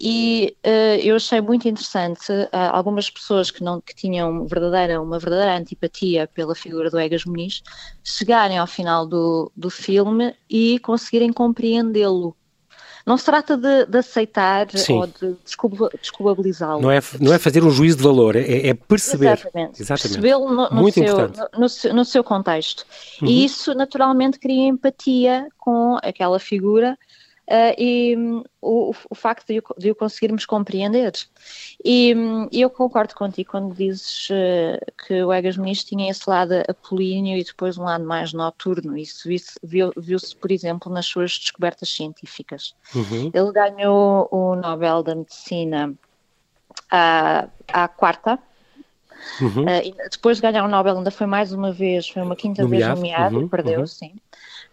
e 0.01 0.57
uh, 0.65 1.01
eu 1.03 1.17
achei 1.17 1.41
muito 1.41 1.69
interessante 1.69 2.33
uh, 2.33 2.49
algumas 2.73 3.11
pessoas 3.11 3.51
que 3.51 3.63
não 3.63 3.81
que 3.81 3.95
tinham 3.95 4.47
verdadeira, 4.47 5.01
uma 5.01 5.19
verdadeira 5.19 5.57
antipatia 5.57 6.27
pela 6.27 6.55
figura 6.55 6.91
do 6.91 6.99
Egas 6.99 7.25
Muniz 7.25 7.63
chegarem 8.03 8.59
ao 8.59 8.67
final 8.67 9.07
do, 9.07 9.53
do 9.55 9.69
filme 9.69 10.35
e 10.49 10.79
conseguirem 10.79 11.33
compreendê-lo 11.33 12.37
não 13.07 13.17
se 13.17 13.25
trata 13.25 13.57
de, 13.57 13.87
de 13.87 13.99
aceitar 13.99 14.69
Sim. 14.73 14.95
ou 14.95 15.07
de 15.07 15.37
desculpabilizá-lo. 16.03 16.83
Não 16.83 16.91
é, 16.91 17.01
não 17.21 17.33
é 17.33 17.39
fazer 17.39 17.63
um 17.63 17.71
juízo 17.71 17.99
de 17.99 18.03
valor, 18.03 18.35
é, 18.35 18.67
é 18.67 18.75
perceber. 18.75 19.35
Exatamente. 19.35 19.81
Exatamente. 19.81 20.03
Percebê-lo 20.03 20.49
no, 20.53 20.71
no, 20.71 20.93
seu, 20.93 21.29
no, 21.89 21.95
no, 21.95 22.05
seu 22.05 22.25
contexto. 22.25 22.85
Uhum. 23.23 23.29
E 23.29 23.45
isso 23.45 23.75
naturalmente 23.75 24.41
cria 24.41 24.67
empatia 24.67 25.47
com 25.57 25.97
aquela 26.03 26.41
figura 26.41 26.99
uh, 27.49 27.75
e 27.81 28.17
um, 28.17 28.43
o, 28.61 28.93
o, 29.11 29.15
facto 29.15 29.47
de 29.47 29.59
o, 29.59 29.63
de 29.79 29.91
o, 29.91 29.95
conseguirmos 29.95 30.45
compreender. 30.45 31.13
E 31.85 32.15
um, 32.15 32.49
eu 32.53 32.69
concordo 32.69 33.15
contigo 33.15 33.51
quando 33.51 33.75
dizes 33.75 34.29
uh, 34.31 34.93
que 35.07 35.23
o 35.23 35.33
Egas 35.33 35.57
Muniz 35.57 35.85
tinha 35.85 36.11
esse 36.11 36.29
lado 36.29 36.55
apolíneo 36.69 37.37
e 37.39 37.45
depois 37.45 37.79
um 37.79 37.85
lado 37.85 38.05
mais 38.05 38.33
noturno. 38.33 38.97
Isso 38.97 39.29
viu-se, 39.63 40.37
por 40.37 40.51
exemplo, 40.51 40.93
nas 40.93 41.07
suas 41.07 41.39
descobertas 41.39 41.89
científicas. 41.89 42.75
Uhum. 42.95 43.31
Ele 43.33 43.53
ganhou 43.53 44.29
o 44.31 44.57
Nobel 44.57 45.03
da 45.03 45.15
Medicina 45.15 45.95
à, 46.91 47.49
à 47.73 47.89
quarta, 47.89 48.39
Uhum. 49.41 49.63
Uh, 49.63 50.11
depois 50.11 50.37
de 50.37 50.43
ganhar 50.43 50.63
o 50.63 50.69
Nobel, 50.69 50.99
ainda 50.99 51.11
foi 51.11 51.27
mais 51.27 51.51
uma 51.51 51.73
vez, 51.73 52.07
foi 52.07 52.21
uma 52.23 52.37
quinta 52.37 52.63
nomeado. 52.63 52.87
vez 52.87 53.01
nomeado, 53.01 53.39
uhum. 53.39 53.49
perdeu, 53.49 53.81
uhum. 53.81 53.87
sim 53.87 54.15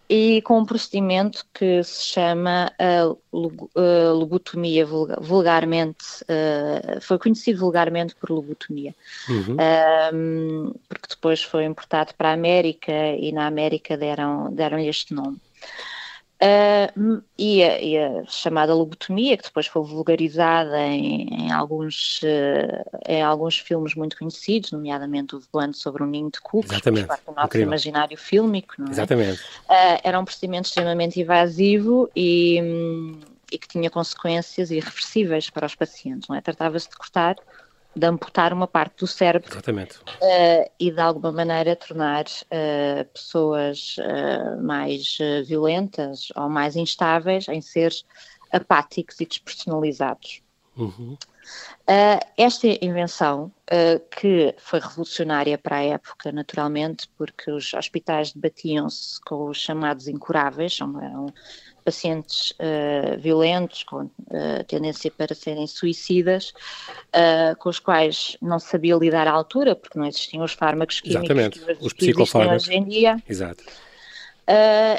e 0.08 0.42
com 0.42 0.58
um 0.58 0.66
procedimento 0.66 1.46
que 1.54 1.82
se 1.82 2.04
chama 2.06 2.70
a 2.78 3.14
lobotomia, 3.32 4.86
vulgarmente, 4.86 6.04
uh, 6.24 7.00
foi 7.00 7.18
conhecido 7.18 7.60
vulgarmente 7.60 8.14
por 8.14 8.30
lobotomia, 8.30 8.94
uhum. 9.28 9.56
um, 10.14 10.74
porque 10.88 11.08
depois 11.08 11.42
foi 11.42 11.64
importado 11.64 12.12
para 12.16 12.30
a 12.30 12.34
América 12.34 12.92
e 13.18 13.32
na 13.32 13.46
América 13.46 13.96
deram, 13.96 14.52
deram 14.52 14.78
este 14.78 15.14
nome. 15.14 15.38
Uh, 16.44 17.22
e, 17.38 17.62
a, 17.62 17.80
e, 17.80 17.96
a, 17.96 18.24
chamada 18.26 18.74
lobotomia, 18.74 19.34
que 19.34 19.44
depois 19.44 19.66
foi 19.66 19.82
vulgarizada 19.82 20.78
em, 20.78 21.46
em 21.46 21.50
alguns, 21.50 22.20
uh, 22.22 23.00
em 23.08 23.22
alguns 23.22 23.58
filmes 23.58 23.94
muito 23.94 24.18
conhecidos, 24.18 24.70
nomeadamente 24.70 25.34
o 25.34 25.42
Voando 25.50 25.74
sobre 25.74 26.02
um 26.02 26.06
Ninho 26.06 26.30
de 26.30 26.42
Cucos, 26.42 26.70
Exatamente. 26.70 27.06
parte 27.06 27.24
do 27.24 27.32
nosso 27.32 27.56
imaginário 27.56 28.18
fílmico. 28.18 28.74
É? 28.86 28.90
Exatamente. 28.90 29.40
Uh, 29.40 30.00
era 30.04 30.20
um 30.20 30.24
procedimento 30.24 30.68
extremamente 30.68 31.18
invasivo 31.18 32.10
e, 32.14 32.60
um, 32.60 33.20
e 33.50 33.56
que 33.56 33.66
tinha 33.66 33.88
consequências 33.88 34.70
irreversíveis 34.70 35.48
para 35.48 35.64
os 35.64 35.74
pacientes. 35.74 36.28
Não 36.28 36.36
é? 36.36 36.42
Tratava-se 36.42 36.90
de 36.90 36.96
cortar 36.96 37.36
de 37.96 38.06
amputar 38.06 38.52
uma 38.52 38.66
parte 38.66 39.00
do 39.00 39.06
cérebro 39.06 39.56
uh, 39.58 40.70
e 40.80 40.90
de 40.90 41.00
alguma 41.00 41.30
maneira 41.30 41.76
tornar 41.76 42.24
uh, 42.24 43.04
pessoas 43.12 43.96
uh, 43.98 44.62
mais 44.62 45.18
violentas 45.46 46.28
ou 46.36 46.48
mais 46.48 46.76
instáveis 46.76 47.48
em 47.48 47.60
seres 47.60 48.04
apáticos 48.52 49.20
e 49.20 49.26
despersonalizados. 49.26 50.42
Uhum. 50.76 51.16
esta 52.36 52.66
invenção, 52.84 53.52
que 54.10 54.52
foi 54.58 54.80
revolucionária 54.80 55.56
para 55.56 55.76
a 55.76 55.84
época, 55.84 56.32
naturalmente, 56.32 57.08
porque 57.16 57.48
os 57.48 57.72
hospitais 57.74 58.32
debatiam-se 58.32 59.20
com 59.20 59.50
os 59.50 59.56
chamados 59.56 60.08
incuráveis, 60.08 60.74
são, 60.74 61.00
eram 61.00 61.26
pacientes 61.84 62.52
uh, 62.52 63.18
violentos, 63.18 63.82
com 63.82 64.04
uh, 64.04 64.64
tendência 64.66 65.10
para 65.10 65.34
serem 65.34 65.66
suicidas, 65.66 66.52
uh, 67.14 67.56
com 67.58 67.68
os 67.68 67.78
quais 67.78 68.36
não 68.40 68.58
se 68.58 68.68
sabia 68.68 68.96
lidar 68.96 69.28
à 69.28 69.30
altura, 69.30 69.76
porque 69.76 69.98
não 69.98 70.06
existiam 70.06 70.42
os 70.42 70.52
fármacos 70.52 71.00
químicos 71.00 71.30
Exatamente. 71.30 71.60
que, 71.60 71.86
os 71.86 71.92
psicofármacos. 71.92 72.66
hoje 72.66 72.76
em 72.76 72.84
dia. 72.84 73.22
Exato. 73.28 73.62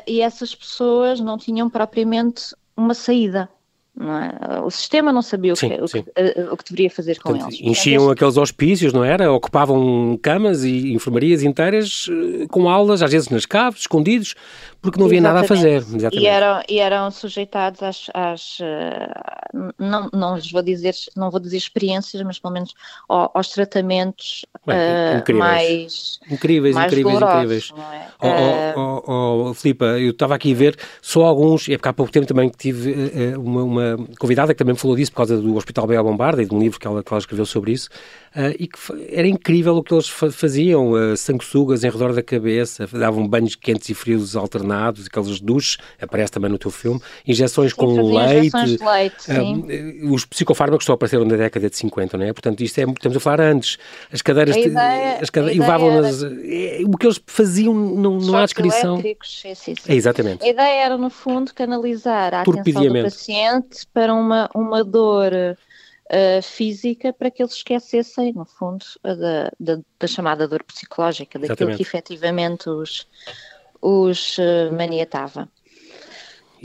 e 0.08 0.22
essas 0.22 0.54
pessoas 0.54 1.20
não 1.20 1.38
tinham 1.38 1.70
propriamente 1.70 2.56
uma 2.78 2.94
saída. 2.94 3.50
É? 3.98 4.60
O 4.60 4.70
sistema 4.70 5.14
não 5.14 5.22
sabia 5.22 5.54
o, 5.54 5.56
sim, 5.56 5.70
que, 5.70 5.76
o, 5.76 5.88
que, 5.88 6.00
uh, 6.00 6.52
o 6.52 6.58
que, 6.58 6.66
deveria 6.66 6.90
fazer 6.90 7.18
com 7.18 7.30
Portanto, 7.30 7.54
eles. 7.54 7.62
Enchiam 7.62 8.10
aqueles 8.10 8.36
hospícios, 8.36 8.92
não 8.92 9.06
era? 9.06 9.32
Ocupavam 9.32 10.20
camas 10.22 10.66
e 10.66 10.94
enfermarias 10.94 11.44
inteiras 11.44 12.08
uh, 12.08 12.46
com 12.50 12.70
aulas, 12.70 13.02
às 13.02 13.10
vezes 13.10 13.30
nas 13.30 13.46
caves, 13.46 13.82
escondidos, 13.82 14.36
porque 14.82 15.00
não 15.00 15.06
havia 15.06 15.22
nada 15.22 15.40
a 15.40 15.44
fazer. 15.46 15.78
Exatamente. 15.78 16.18
E 16.18 16.28
eram, 16.28 16.62
e 16.68 16.80
eram 16.80 17.10
sujeitados 17.10 17.82
às, 17.82 18.08
às 18.14 18.60
uh, 18.60 19.74
não, 19.80 20.10
não 20.12 20.38
vou 20.52 20.62
dizer, 20.62 20.94
não 21.16 21.32
vou 21.32 21.40
dizer 21.40 21.56
experiências, 21.56 22.22
mas 22.22 22.38
pelo 22.38 22.54
menos 22.54 22.74
aos, 23.08 23.48
tratamentos 23.48 24.46
Bem, 24.68 24.76
incríveis. 25.20 25.40
mais 25.40 26.20
incríveis, 26.30 26.76
mais 26.76 26.92
incríveis, 26.92 27.22
incríveis. 27.22 27.74
É? 27.94 28.08
Oh, 28.20 28.28
oh, 28.28 29.04
oh, 29.08 29.50
oh, 29.50 29.54
Filipa, 29.54 29.86
eu 29.86 30.12
estava 30.12 30.36
aqui 30.36 30.52
a 30.52 30.56
ver 30.56 30.78
só 31.02 31.24
alguns, 31.24 31.70
e 31.70 31.74
é 31.74 31.78
porque 31.78 31.88
há 31.88 31.94
pouco 31.94 32.12
tempo 32.12 32.28
também 32.28 32.50
tive 32.50 32.94
uma, 33.38 33.64
uma 33.64 33.85
convidada 34.20 34.54
que 34.54 34.58
também 34.58 34.76
falou 34.76 34.96
disso 34.96 35.12
por 35.12 35.18
causa 35.18 35.38
do 35.38 35.56
Hospital 35.56 35.88
Bela 35.88 36.04
Bombarda 36.04 36.42
e 36.42 36.46
de 36.46 36.54
um 36.54 36.60
livro 36.60 36.80
que 36.80 36.88
ela, 36.88 37.04
que 37.04 37.12
ela 37.12 37.20
escreveu 37.20 37.46
sobre 37.46 37.72
isso, 37.72 37.90
uh, 38.36 38.56
e 38.60 38.68
que 38.68 38.78
era 39.10 39.28
incrível 39.28 39.76
o 39.76 39.84
que 39.84 39.94
eles 39.94 40.08
faziam, 40.08 40.92
uh, 40.92 41.18
sanguessugas 41.18 41.84
em 41.84 41.90
redor 41.90 42.14
da 42.14 42.22
cabeça, 42.22 42.88
davam 42.88 43.28
banhos 43.28 43.56
quentes 43.56 43.90
e 43.90 43.94
frios 43.94 44.36
alternados, 44.36 45.08
aqueles 45.08 45.40
duches, 45.40 45.78
aparece 46.02 46.32
também 46.32 46.52
no 46.52 46.58
teu 46.58 46.72
filme, 46.72 47.00
injeções 47.28 47.72
sim, 47.72 47.78
com 47.78 48.16
leite. 48.16 48.56
Injeções 48.56 48.80
leite 48.82 49.32
uh, 49.32 50.14
os 50.14 50.26
psicofármacos 50.26 50.86
só 50.86 50.94
apareceram 50.94 51.26
na 51.26 51.36
década 51.36 51.70
de 51.70 51.78
50, 51.78 52.18
não 52.18 52.26
é? 52.26 52.34
Portanto, 52.34 52.62
isto 52.62 52.80
é, 52.80 52.84
estamos 52.84 53.18
a 53.18 53.20
falar 53.20 53.42
antes. 53.42 53.78
As 54.12 54.22
cadeiras, 54.22 54.56
ideia, 54.56 55.20
as 55.22 55.30
cadeiras 55.30 55.60
levavam-nas. 55.60 56.22
O 56.24 56.98
que 56.98 57.06
eles 57.06 57.22
faziam 57.26 57.74
não, 57.74 58.18
não 58.18 58.38
há 58.38 58.46
descrição. 58.46 59.02
Sim, 59.02 59.56
sim, 59.56 59.76
é, 59.88 59.96
exatamente. 59.96 60.44
A 60.44 60.48
ideia 60.48 60.86
era, 60.86 60.98
no 60.98 61.10
fundo, 61.10 61.54
canalizar 61.54 62.34
a 62.34 62.42
atenção 62.42 62.84
do 62.84 63.04
paciente 63.04 63.75
para 63.84 64.14
uma, 64.14 64.50
uma 64.54 64.84
dor 64.84 65.32
uh, 65.34 66.42
física 66.42 67.12
para 67.12 67.30
que 67.30 67.42
eles 67.42 67.54
esquecessem, 67.54 68.34
no 68.34 68.46
fundo, 68.46 68.86
da, 69.04 69.52
da, 69.60 69.82
da 70.00 70.08
chamada 70.08 70.48
dor 70.48 70.64
psicológica, 70.64 71.40
daquilo 71.40 71.54
Exatamente. 71.54 71.78
que 71.78 71.84
efetivamente 71.84 72.70
os, 72.70 73.08
os 73.82 74.38
uh, 74.38 74.72
maniatava. 74.72 75.50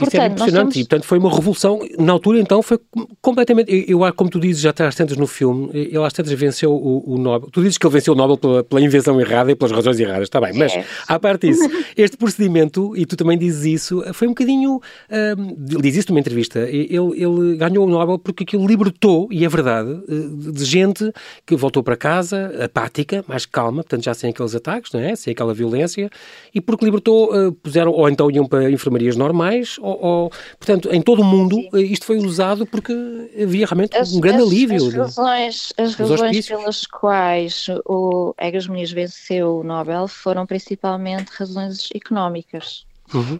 Isso 0.07 0.17
é 0.17 0.27
impressionante 0.27 0.79
e, 0.79 0.83
portanto, 0.83 1.05
foi 1.05 1.17
uma 1.17 1.29
revolução. 1.29 1.79
Na 1.97 2.13
altura, 2.13 2.39
então, 2.39 2.61
foi 2.61 2.79
completamente. 3.21 3.85
Eu, 3.87 3.99
como 4.13 4.29
tu 4.29 4.39
dizes, 4.39 4.61
já 4.61 4.71
às 4.71 4.95
tantas 4.95 5.17
no 5.17 5.27
filme, 5.27 5.69
ele 5.73 6.03
às 6.03 6.13
tantas 6.13 6.31
venceu 6.33 6.71
o, 6.71 7.13
o, 7.13 7.17
Nobel. 7.17 7.49
Tu 7.51 7.61
dizes 7.61 7.77
que 7.77 7.85
ele 7.85 7.93
venceu 7.93 8.13
o 8.13 8.17
Nobel 8.17 8.37
pela, 8.37 8.63
pela, 8.63 8.81
invenção 8.81 9.19
errada 9.19 9.51
e 9.51 9.55
pelas 9.55 9.71
razões 9.71 9.99
erradas, 9.99 10.23
está 10.23 10.39
bem, 10.41 10.53
mas, 10.53 10.73
é. 10.73 10.85
à 11.07 11.19
parte 11.19 11.47
disso, 11.47 11.69
este 11.95 12.17
procedimento, 12.17 12.95
e 12.95 13.05
tu 13.05 13.15
também 13.15 13.37
dizes 13.37 13.65
isso, 13.65 14.03
foi 14.13 14.27
um 14.27 14.31
bocadinho. 14.31 14.75
Uh, 14.75 15.81
diz 15.81 15.95
isso 15.95 16.09
numa 16.09 16.19
entrevista. 16.19 16.59
Ele, 16.59 16.89
ele 17.15 17.57
ganhou 17.57 17.85
o 17.85 17.89
Nobel 17.89 18.17
porque 18.17 18.43
aquilo 18.43 18.65
libertou, 18.65 19.27
e 19.31 19.45
é 19.45 19.49
verdade, 19.49 19.99
de 20.07 20.65
gente 20.65 21.11
que 21.45 21.55
voltou 21.55 21.83
para 21.83 21.95
casa 21.95 22.51
apática, 22.63 23.23
mais 23.27 23.45
calma, 23.45 23.83
portanto, 23.83 24.03
já 24.03 24.13
sem 24.13 24.29
aqueles 24.29 24.55
ataques, 24.55 24.91
não 24.91 24.99
é? 24.99 25.15
Sem 25.15 25.31
aquela 25.31 25.53
violência, 25.53 26.09
e 26.53 26.61
porque 26.61 26.85
libertou, 26.85 27.33
uh, 27.33 27.51
puseram, 27.51 27.91
ou 27.91 28.09
então 28.09 28.29
iam 28.31 28.45
para 28.45 28.69
enfermarias 28.69 29.15
normais, 29.15 29.77
ou, 29.79 29.90
ou, 29.99 30.31
portanto, 30.57 30.89
em 30.91 31.01
todo 31.01 31.21
o 31.21 31.25
mundo 31.25 31.55
Sim. 31.55 31.69
Eh, 31.73 31.81
isto 31.81 32.05
foi 32.05 32.17
usado 32.17 32.65
porque 32.65 32.93
havia 33.41 33.65
realmente 33.65 33.97
as, 33.97 34.13
um 34.13 34.21
grande 34.21 34.41
as, 34.41 34.47
alívio. 34.47 34.87
As 34.87 34.93
razões, 34.93 35.73
as 35.77 35.95
razões 35.95 36.47
pelas 36.47 36.85
quais 36.85 37.67
o 37.85 38.33
Egas 38.37 38.67
Muniz 38.67 38.91
venceu 38.91 39.59
o 39.59 39.63
Nobel 39.63 40.07
foram 40.07 40.45
principalmente 40.45 41.29
razões 41.29 41.89
económicas. 41.93 42.85
Uhum. 43.13 43.39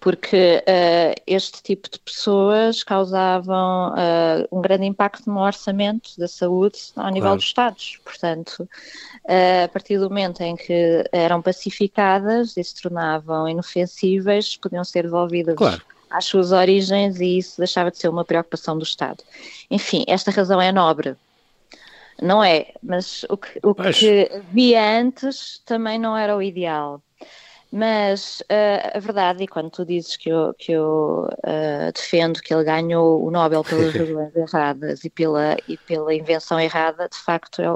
Porque 0.00 0.62
uh, 0.62 1.22
este 1.26 1.62
tipo 1.62 1.88
de 1.88 1.98
pessoas 1.98 2.82
causavam 2.82 3.92
uh, 3.92 4.56
um 4.56 4.60
grande 4.60 4.84
impacto 4.84 5.30
no 5.30 5.40
orçamento 5.40 6.10
da 6.18 6.28
saúde 6.28 6.78
ao 6.96 7.08
nível 7.08 7.22
claro. 7.22 7.36
dos 7.36 7.44
Estados. 7.46 8.00
Portanto, 8.04 8.68
uh, 9.24 9.64
a 9.64 9.68
partir 9.68 9.98
do 9.98 10.08
momento 10.08 10.42
em 10.42 10.56
que 10.56 11.08
eram 11.10 11.40
pacificadas 11.40 12.56
e 12.56 12.64
se 12.64 12.82
tornavam 12.82 13.48
inofensíveis, 13.48 14.56
podiam 14.56 14.84
ser 14.84 15.04
devolvidas 15.04 15.56
claro. 15.56 15.80
às 16.10 16.26
suas 16.26 16.52
origens 16.52 17.20
e 17.20 17.38
isso 17.38 17.58
deixava 17.58 17.90
de 17.90 17.98
ser 17.98 18.08
uma 18.08 18.24
preocupação 18.24 18.76
do 18.76 18.84
Estado. 18.84 19.22
Enfim, 19.70 20.04
esta 20.06 20.30
razão 20.30 20.60
é 20.60 20.70
nobre. 20.70 21.16
Não 22.20 22.44
é, 22.44 22.72
mas 22.82 23.24
o 23.28 23.36
que, 23.36 23.58
o 23.62 23.74
que 23.74 24.30
havia 24.32 25.00
antes 25.00 25.60
também 25.64 25.98
não 25.98 26.16
era 26.16 26.36
o 26.36 26.42
ideal. 26.42 27.02
Mas 27.76 28.40
uh, 28.42 28.96
a 28.96 29.00
verdade, 29.00 29.42
e 29.42 29.48
quando 29.48 29.68
tu 29.68 29.84
dizes 29.84 30.16
que 30.16 30.28
eu, 30.28 30.54
que 30.56 30.70
eu 30.70 31.28
uh, 31.28 31.92
defendo 31.92 32.40
que 32.40 32.54
ele 32.54 32.62
ganhou 32.62 33.26
o 33.26 33.32
Nobel 33.32 33.64
pelas 33.64 33.90
razões 33.98 34.36
erradas 34.36 35.04
e 35.04 35.10
pela, 35.10 35.56
e 35.66 35.76
pela 35.76 36.14
invenção 36.14 36.60
errada, 36.60 37.08
de 37.08 37.16
facto 37.16 37.60
é, 37.60 37.66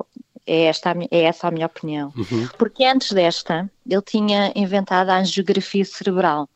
é, 0.47 0.65
esta, 0.67 0.95
é 1.11 1.23
essa 1.23 1.49
a 1.49 1.51
minha 1.51 1.67
opinião. 1.67 2.13
Uhum. 2.17 2.49
Porque 2.57 2.85
antes 2.85 3.11
desta, 3.11 3.69
ele 3.85 4.03
tinha 4.03 4.53
inventado 4.55 5.09
a 5.09 5.19
angiografia 5.19 5.85
cerebral. 5.85 6.49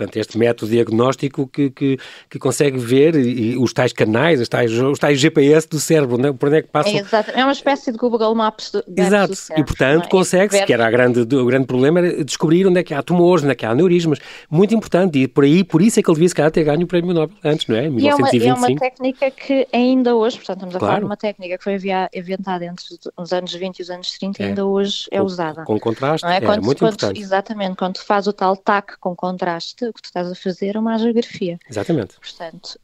Portanto, 0.00 0.16
este 0.16 0.38
método 0.38 0.72
diagnóstico 0.72 1.46
que, 1.46 1.68
que, 1.68 1.98
que 2.30 2.38
consegue 2.38 2.78
ver 2.78 3.14
e, 3.14 3.58
os 3.58 3.74
tais 3.74 3.92
canais, 3.92 4.40
os 4.40 4.48
tais, 4.48 4.72
os 4.72 4.98
tais 4.98 5.20
GPS 5.20 5.68
do 5.68 5.78
cérebro, 5.78 6.16
né? 6.16 6.32
por 6.32 6.48
onde 6.48 6.58
é 6.58 6.62
que 6.62 6.68
passam. 6.68 6.92
É, 6.92 6.96
exato. 7.00 7.30
é 7.32 7.44
uma 7.44 7.52
espécie 7.52 7.92
de 7.92 7.98
Google 7.98 8.34
Maps 8.34 8.70
do, 8.70 8.82
Exato, 8.96 9.32
do 9.32 9.36
cérebro, 9.36 9.62
e 9.62 9.66
portanto 9.66 10.06
é? 10.06 10.08
consegue-se, 10.08 10.64
que 10.64 10.72
era 10.72 10.86
a 10.86 10.90
grande, 10.90 11.20
o 11.20 11.44
grande 11.44 11.66
problema, 11.66 11.98
era 12.00 12.24
descobrir 12.24 12.66
onde 12.66 12.80
é 12.80 12.82
que 12.82 12.94
há 12.94 13.02
tumores, 13.02 13.44
onde 13.44 13.52
é 13.52 13.54
que 13.54 13.66
há 13.66 13.70
aneurismas. 13.70 14.18
Muito 14.50 14.74
importante, 14.74 15.18
e 15.18 15.28
por 15.28 15.44
aí, 15.44 15.62
por 15.62 15.82
isso 15.82 16.00
é 16.00 16.02
que 16.02 16.10
ele 16.10 16.14
devia 16.14 16.28
se 16.30 16.34
calhar 16.34 16.50
ter 16.50 16.64
ganho 16.64 16.84
o 16.84 16.86
prémio 16.86 17.12
Nobel 17.12 17.36
antes, 17.44 17.66
não 17.66 17.76
é? 17.76 17.86
Em 17.86 17.90
1925. 17.90 18.44
E 18.44 18.48
é 18.48 18.54
uma, 18.54 18.66
é 18.66 18.70
uma 18.70 18.80
técnica 18.80 19.30
que 19.30 19.68
ainda 19.70 20.16
hoje, 20.16 20.36
portanto, 20.38 20.56
estamos 20.56 20.76
a 20.76 20.78
claro. 20.78 20.92
falar 20.92 21.00
de 21.00 21.04
uma 21.04 21.16
técnica 21.18 21.58
que 21.58 21.64
foi 21.64 21.78
inventada 22.14 22.64
entre 22.64 22.84
os 23.18 23.32
anos 23.34 23.52
20 23.52 23.78
e 23.78 23.82
os 23.82 23.90
anos 23.90 24.18
30 24.18 24.42
e 24.42 24.44
é. 24.44 24.48
ainda 24.48 24.64
hoje 24.64 25.06
é 25.10 25.18
com, 25.18 25.24
usada. 25.24 25.64
Com 25.64 25.78
contraste, 25.78 26.26
é, 26.26 26.40
quando, 26.40 26.64
muito 26.64 26.78
quando, 26.78 26.94
importante. 26.94 27.20
Exatamente, 27.20 27.76
quando 27.76 27.98
faz 27.98 28.26
o 28.26 28.32
tal 28.32 28.56
TAC 28.56 28.98
com 28.98 29.14
contraste, 29.14 29.89
o 29.90 29.92
que 29.92 30.02
tu 30.02 30.06
estás 30.06 30.30
a 30.30 30.34
fazer 30.34 30.60
fazer 30.60 30.76
uma 30.76 30.98
geografia. 30.98 31.58
Exatamente. 31.68 32.14
Portanto, 32.20 32.78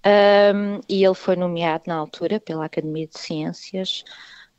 um, 0.54 0.80
e 0.88 1.04
ele 1.04 1.14
foi 1.14 1.36
nomeado 1.36 1.84
na 1.86 1.94
altura 1.94 2.40
pela 2.40 2.64
Academia 2.64 3.06
de 3.06 3.18
Ciências 3.18 4.04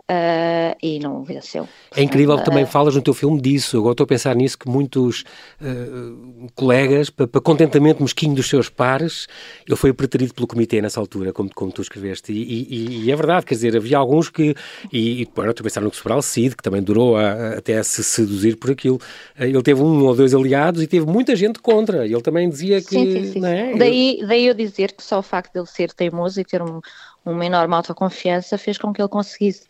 Uh, 0.09 0.71
e 0.81 0.99
não 0.99 1.21
venceu. 1.21 1.67
É 1.93 2.01
incrível 2.01 2.37
que 2.37 2.45
também 2.45 2.63
uh, 2.63 2.67
falas 2.67 2.95
no 2.95 3.01
teu 3.01 3.13
filme 3.13 3.41
disso. 3.41 3.77
Agora 3.77 3.91
estou 3.91 4.05
a 4.05 4.07
pensar 4.07 4.33
nisso 4.37 4.57
que 4.57 4.69
muitos 4.69 5.25
uh, 5.61 6.47
colegas, 6.55 7.09
para, 7.09 7.27
para, 7.27 7.41
contentamento 7.41 8.01
mesquinho 8.01 8.33
dos 8.33 8.47
seus 8.47 8.69
pares, 8.69 9.27
ele 9.67 9.75
foi 9.75 9.91
preterido 9.91 10.33
pelo 10.33 10.47
comitê 10.47 10.81
nessa 10.81 10.97
altura, 10.97 11.33
como, 11.33 11.53
como 11.53 11.73
tu 11.73 11.81
escreveste. 11.81 12.31
E, 12.31 12.37
e, 12.37 13.03
e, 13.03 13.11
é 13.11 13.15
verdade, 13.17 13.45
quer 13.45 13.55
dizer, 13.55 13.75
havia 13.75 13.97
alguns 13.97 14.29
que. 14.29 14.55
E, 14.93 15.23
e 15.23 15.27
agora 15.29 15.49
estou 15.49 15.63
a 15.63 15.65
pensar 15.65 15.81
no 15.81 15.93
Sobral 15.93 16.21
Cid, 16.21 16.55
que 16.55 16.63
também 16.63 16.81
durou 16.81 17.17
a, 17.17 17.33
a, 17.33 17.57
até 17.57 17.77
a 17.77 17.83
se 17.83 18.01
seduzir 18.01 18.55
por 18.55 18.71
aquilo. 18.71 19.01
Ele 19.37 19.61
teve 19.61 19.81
um 19.81 20.05
ou 20.05 20.15
dois 20.15 20.33
aliados 20.33 20.81
e 20.81 20.87
teve 20.87 21.05
muita 21.05 21.35
gente 21.35 21.59
contra. 21.59 22.05
Ele 22.05 22.21
também 22.21 22.49
dizia 22.49 22.79
que. 22.79 22.87
Sim, 22.87 23.11
sim, 23.11 23.31
sim. 23.33 23.45
É? 23.45 23.75
Daí, 23.75 24.23
daí 24.25 24.45
eu 24.45 24.53
dizer 24.53 24.93
que 24.93 25.03
só 25.03 25.19
o 25.19 25.23
facto 25.23 25.51
de 25.51 25.59
ele 25.59 25.67
ser 25.67 25.91
teimoso 25.91 26.39
e 26.39 26.45
ter 26.45 26.61
um, 26.61 26.79
uma 27.25 27.45
enorme 27.45 27.75
autoconfiança 27.75 28.57
fez 28.57 28.77
com 28.77 28.93
que 28.93 29.01
ele 29.01 29.09
conseguisse 29.09 29.67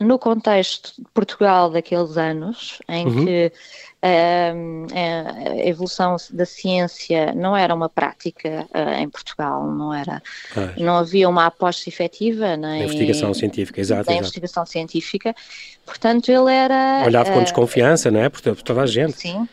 no 0.00 0.18
contexto 0.18 0.92
de 0.96 1.04
Portugal 1.12 1.70
daqueles 1.70 2.16
anos, 2.16 2.78
em 2.88 3.06
uhum. 3.06 3.24
que 3.24 3.52
uh, 4.02 4.86
a 4.94 5.66
evolução 5.66 6.16
da 6.30 6.46
ciência 6.46 7.32
não 7.34 7.56
era 7.56 7.74
uma 7.74 7.88
prática 7.88 8.66
uh, 8.70 9.00
em 9.00 9.08
Portugal, 9.08 9.66
não 9.66 9.92
era, 9.92 10.22
não 10.76 10.98
havia 10.98 11.28
uma 11.28 11.46
aposta 11.46 11.88
efetiva 11.88 12.56
na 12.56 12.78
investigação 12.78 13.34
científica, 13.34 13.80
exato, 13.80 14.12
investigação 14.12 14.64
científica, 14.64 15.34
portanto 15.84 16.28
ele 16.28 16.52
era 16.52 17.02
olhado 17.04 17.32
com 17.32 17.42
desconfiança, 17.42 18.10
não 18.10 18.20
é, 18.20 18.28
por, 18.28 18.40
por 18.40 18.62
toda 18.62 18.82
a 18.82 18.86
gente. 18.86 19.18
Sim, 19.18 19.48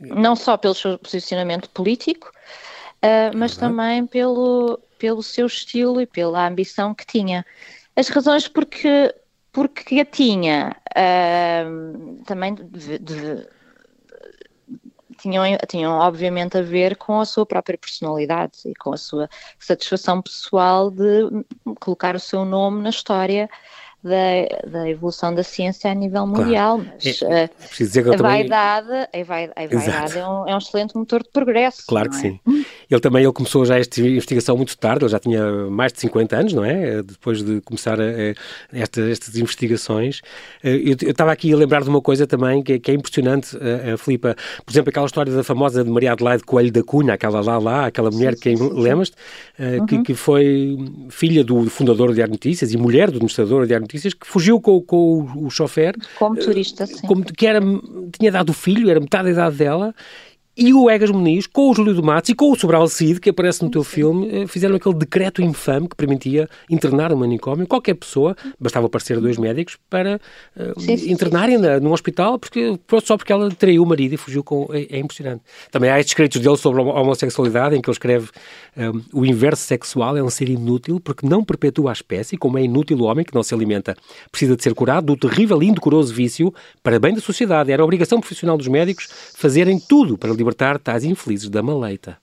não 0.00 0.34
só 0.34 0.56
pelo 0.56 0.74
seu 0.74 0.98
posicionamento 0.98 1.68
político, 1.68 2.32
mas 3.34 3.52
uhum. 3.54 3.60
também 3.60 4.06
pelo 4.06 4.80
pelo 4.98 5.22
seu 5.22 5.46
estilo 5.46 5.98
e 6.00 6.06
pela 6.06 6.46
ambição 6.46 6.94
que 6.94 7.06
tinha. 7.06 7.44
As 7.96 8.08
razões 8.08 8.46
porque 8.46 9.12
porque 9.52 10.00
a 10.00 10.04
tinha 10.04 10.76
uh, 10.96 12.24
também 12.24 12.54
de, 12.54 12.98
de, 12.98 13.48
tinham, 15.18 15.44
tinham 15.68 15.92
obviamente 15.92 16.56
a 16.56 16.62
ver 16.62 16.96
com 16.96 17.20
a 17.20 17.24
sua 17.24 17.44
própria 17.44 17.76
personalidade 17.76 18.58
e 18.64 18.74
com 18.74 18.92
a 18.92 18.96
sua 18.96 19.28
satisfação 19.58 20.22
pessoal 20.22 20.90
de 20.90 21.44
colocar 21.78 22.16
o 22.16 22.20
seu 22.20 22.44
nome 22.44 22.82
na 22.82 22.90
história 22.90 23.48
da, 24.02 24.70
da 24.70 24.88
evolução 24.88 25.34
da 25.34 25.42
ciência 25.42 25.90
a 25.90 25.94
nível 25.94 26.26
mundial. 26.26 26.78
Claro. 26.78 26.92
Mas 27.04 27.22
é, 27.22 27.44
eh, 27.44 28.14
a, 28.14 28.16
vaidade, 28.16 28.88
a 29.12 29.24
vaidade, 29.24 29.52
a 29.56 29.78
vaidade 29.78 30.18
é, 30.18 30.26
um, 30.26 30.48
é, 30.48 30.54
um, 30.54 30.58
excelente 30.58 30.96
motor 30.96 31.22
de 31.22 31.28
progresso. 31.28 31.84
Claro 31.86 32.10
que 32.10 32.16
é? 32.16 32.20
sim. 32.20 32.40
Ele 32.90 33.00
também 33.00 33.22
ele 33.22 33.32
começou 33.32 33.64
já 33.64 33.78
esta 33.78 34.00
investigação 34.00 34.56
muito 34.56 34.76
tarde, 34.76 35.04
ele 35.04 35.12
já 35.12 35.18
tinha 35.18 35.44
mais 35.70 35.92
de 35.92 36.00
50 36.00 36.36
anos, 36.36 36.52
não 36.54 36.64
é? 36.64 37.02
Depois 37.02 37.42
de 37.42 37.60
começar 37.60 38.00
a, 38.00 38.04
a, 38.04 38.78
esta, 38.78 39.02
estas 39.02 39.36
investigações. 39.36 40.22
Eh, 40.64 40.76
eu, 40.76 40.96
eu, 41.02 41.10
estava 41.10 41.32
aqui 41.32 41.52
a 41.52 41.56
lembrar 41.56 41.82
de 41.82 41.88
uma 41.90 42.00
coisa 42.00 42.26
também 42.26 42.62
que, 42.62 42.78
que 42.78 42.90
é 42.90 42.94
impressionante, 42.94 43.56
a, 43.56 43.94
a 43.94 43.98
Filipa. 43.98 44.34
Por 44.64 44.72
exemplo, 44.72 44.88
aquela 44.88 45.06
história 45.06 45.32
da 45.32 45.44
famosa 45.44 45.84
de 45.84 45.90
Maria 45.90 46.12
Adelaide 46.12 46.42
Coelho 46.42 46.72
da 46.72 46.82
Cunha, 46.82 47.14
aquela 47.14 47.40
lá 47.40 47.58
lá, 47.58 47.86
aquela 47.86 48.10
mulher 48.10 48.34
sim, 48.34 48.40
que 48.40 48.54
lembras-te, 48.56 49.16
eh, 49.58 49.78
uhum. 49.78 49.86
que, 49.86 50.02
que 50.02 50.14
foi 50.14 50.78
filha 51.10 51.44
do 51.44 51.68
fundador 51.68 52.08
do 52.08 52.14
Diário 52.14 52.32
Notícias 52.32 52.72
e 52.72 52.76
mulher 52.78 53.10
do 53.10 53.16
administrador 53.16 53.60
do 53.60 53.66
Diário 53.66 53.82
Notícias, 53.90 54.14
que 54.14 54.26
fugiu 54.26 54.60
com, 54.60 54.80
com 54.80 54.96
o, 54.96 55.46
o 55.46 55.50
chofer. 55.50 55.96
Como 56.18 56.36
turista, 56.36 56.86
sim. 56.86 57.06
Como, 57.06 57.24
que 57.24 57.46
era, 57.46 57.60
tinha 58.16 58.30
dado 58.30 58.50
o 58.50 58.52
filho, 58.52 58.88
era 58.88 59.00
metade 59.00 59.24
da 59.24 59.30
idade 59.30 59.56
dela, 59.56 59.94
e 60.60 60.74
o 60.74 60.90
Egas 60.90 61.10
Muniz, 61.10 61.46
com 61.46 61.70
o 61.70 61.74
Júlio 61.74 61.94
do 61.94 62.02
Matos 62.02 62.28
e 62.28 62.34
com 62.34 62.52
o 62.52 62.54
Sobral 62.54 62.86
Cid, 62.86 63.18
que 63.18 63.30
aparece 63.30 63.64
no 63.64 63.70
teu 63.70 63.82
filme, 63.82 64.42
eh, 64.42 64.46
fizeram 64.46 64.76
aquele 64.76 64.94
decreto 64.94 65.40
infame 65.40 65.88
que 65.88 65.96
permitia 65.96 66.46
internar 66.68 67.08
no 67.12 67.16
manicômio 67.16 67.66
qualquer 67.66 67.94
pessoa, 67.94 68.36
bastava 68.60 68.84
aparecer 68.84 69.18
dois 69.18 69.38
médicos, 69.38 69.78
para 69.88 70.20
uh, 70.54 70.78
sim, 70.78 70.98
sim, 70.98 71.10
internarem 71.10 71.56
num 71.80 71.92
hospital 71.92 72.38
porque, 72.38 72.78
só 73.02 73.16
porque 73.16 73.32
ela 73.32 73.50
traiu 73.50 73.82
o 73.82 73.86
marido 73.86 74.12
e 74.12 74.16
fugiu 74.18 74.44
com. 74.44 74.68
É, 74.70 74.96
é 74.96 74.98
impressionante. 74.98 75.42
Também 75.70 75.88
há 75.88 75.98
estes 75.98 76.10
escritos 76.10 76.38
dele 76.38 76.58
sobre 76.58 76.82
a 76.82 76.84
homossexualidade, 76.84 77.74
em 77.74 77.80
que 77.80 77.88
ele 77.88 77.94
escreve 77.94 78.28
um, 78.76 78.82
eh, 78.82 79.02
o 79.14 79.24
inverso 79.24 79.62
sexual 79.62 80.14
é 80.18 80.22
um 80.22 80.28
ser 80.28 80.50
inútil 80.50 81.00
porque 81.00 81.26
não 81.26 81.42
perpetua 81.42 81.88
a 81.88 81.94
espécie, 81.94 82.36
como 82.36 82.58
é 82.58 82.62
inútil 82.62 82.98
o 82.98 83.04
homem 83.04 83.24
que 83.24 83.34
não 83.34 83.42
se 83.42 83.54
alimenta. 83.54 83.96
Precisa 84.30 84.56
de 84.56 84.62
ser 84.62 84.74
curado 84.74 85.06
do 85.06 85.16
terrível 85.16 85.62
e 85.62 85.68
indecoroso 85.68 86.12
vício 86.12 86.52
para 86.82 86.98
bem 86.98 87.14
da 87.14 87.20
sociedade. 87.22 87.72
Era 87.72 87.82
a 87.82 87.84
obrigação 87.84 88.20
profissional 88.20 88.58
dos 88.58 88.68
médicos 88.68 89.08
fazerem 89.34 89.80
tudo 89.80 90.18
para 90.18 90.30
libertar 90.30 90.49
libertar 90.50 90.78
tais 90.78 91.04
infelizes 91.04 91.48
da 91.48 91.62
maleita. 91.62 92.18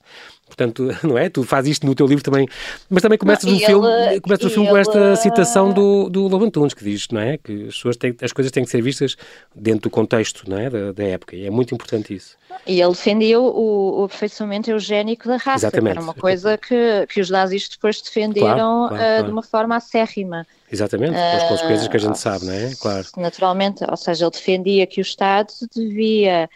Portanto, 0.46 0.88
não 1.04 1.16
é? 1.16 1.28
Tu 1.28 1.42
fazes 1.42 1.72
isto 1.72 1.86
no 1.86 1.94
teu 1.94 2.06
livro 2.06 2.24
também, 2.24 2.48
mas 2.88 3.02
também 3.02 3.18
começas 3.18 3.50
o 3.50 3.58
filme, 3.58 4.20
começas 4.20 4.46
o 4.46 4.50
filme 4.50 4.66
ele... 4.66 4.72
com 4.72 4.76
esta 4.78 5.16
citação 5.16 5.72
do, 5.72 6.08
do 6.08 6.26
Lobo 6.26 6.44
Antunes, 6.44 6.74
que 6.74 6.82
diz, 6.82 7.08
não 7.10 7.20
é? 7.20 7.36
Que 7.36 7.66
as, 7.66 7.74
pessoas 7.74 7.96
têm, 7.96 8.16
as 8.22 8.32
coisas 8.32 8.50
têm 8.50 8.64
que 8.64 8.70
ser 8.70 8.82
vistas 8.82 9.16
dentro 9.54 9.82
do 9.82 9.90
contexto, 9.90 10.48
não 10.48 10.58
é? 10.58 10.70
Da, 10.70 10.92
da 10.92 11.04
época, 11.04 11.36
e 11.36 11.46
é 11.46 11.50
muito 11.50 11.74
importante 11.74 12.14
isso. 12.14 12.36
E 12.66 12.80
ele 12.80 12.90
defendia 12.90 13.38
o, 13.38 14.00
o 14.00 14.04
aperfeiçoamento 14.04 14.70
eugénico 14.70 15.28
da 15.28 15.36
raça, 15.36 15.66
Exatamente. 15.66 15.92
que 15.92 15.98
era 15.98 16.00
uma 16.00 16.14
coisa 16.14 16.56
que, 16.56 17.06
que 17.08 17.20
os 17.20 17.30
nazis 17.30 17.68
depois 17.68 18.00
defenderam 18.00 18.88
claro, 18.88 18.88
claro, 18.88 18.94
uh, 18.94 18.98
claro. 18.98 19.24
de 19.24 19.30
uma 19.30 19.42
forma 19.42 19.76
acérrima. 19.76 20.46
Exatamente, 20.70 21.12
com 21.12 21.36
as 21.36 21.48
consequências 21.48 21.88
que 21.88 21.96
a 21.96 22.00
gente 22.00 22.14
uh, 22.14 22.18
sabe, 22.18 22.44
não 22.46 22.52
é? 22.52 22.72
Claro. 22.80 23.06
Naturalmente, 23.16 23.84
ou 23.88 23.96
seja, 23.96 24.24
ele 24.24 24.32
defendia 24.32 24.86
que 24.86 25.00
o 25.00 25.02
Estado 25.02 25.52
devia 25.74 26.48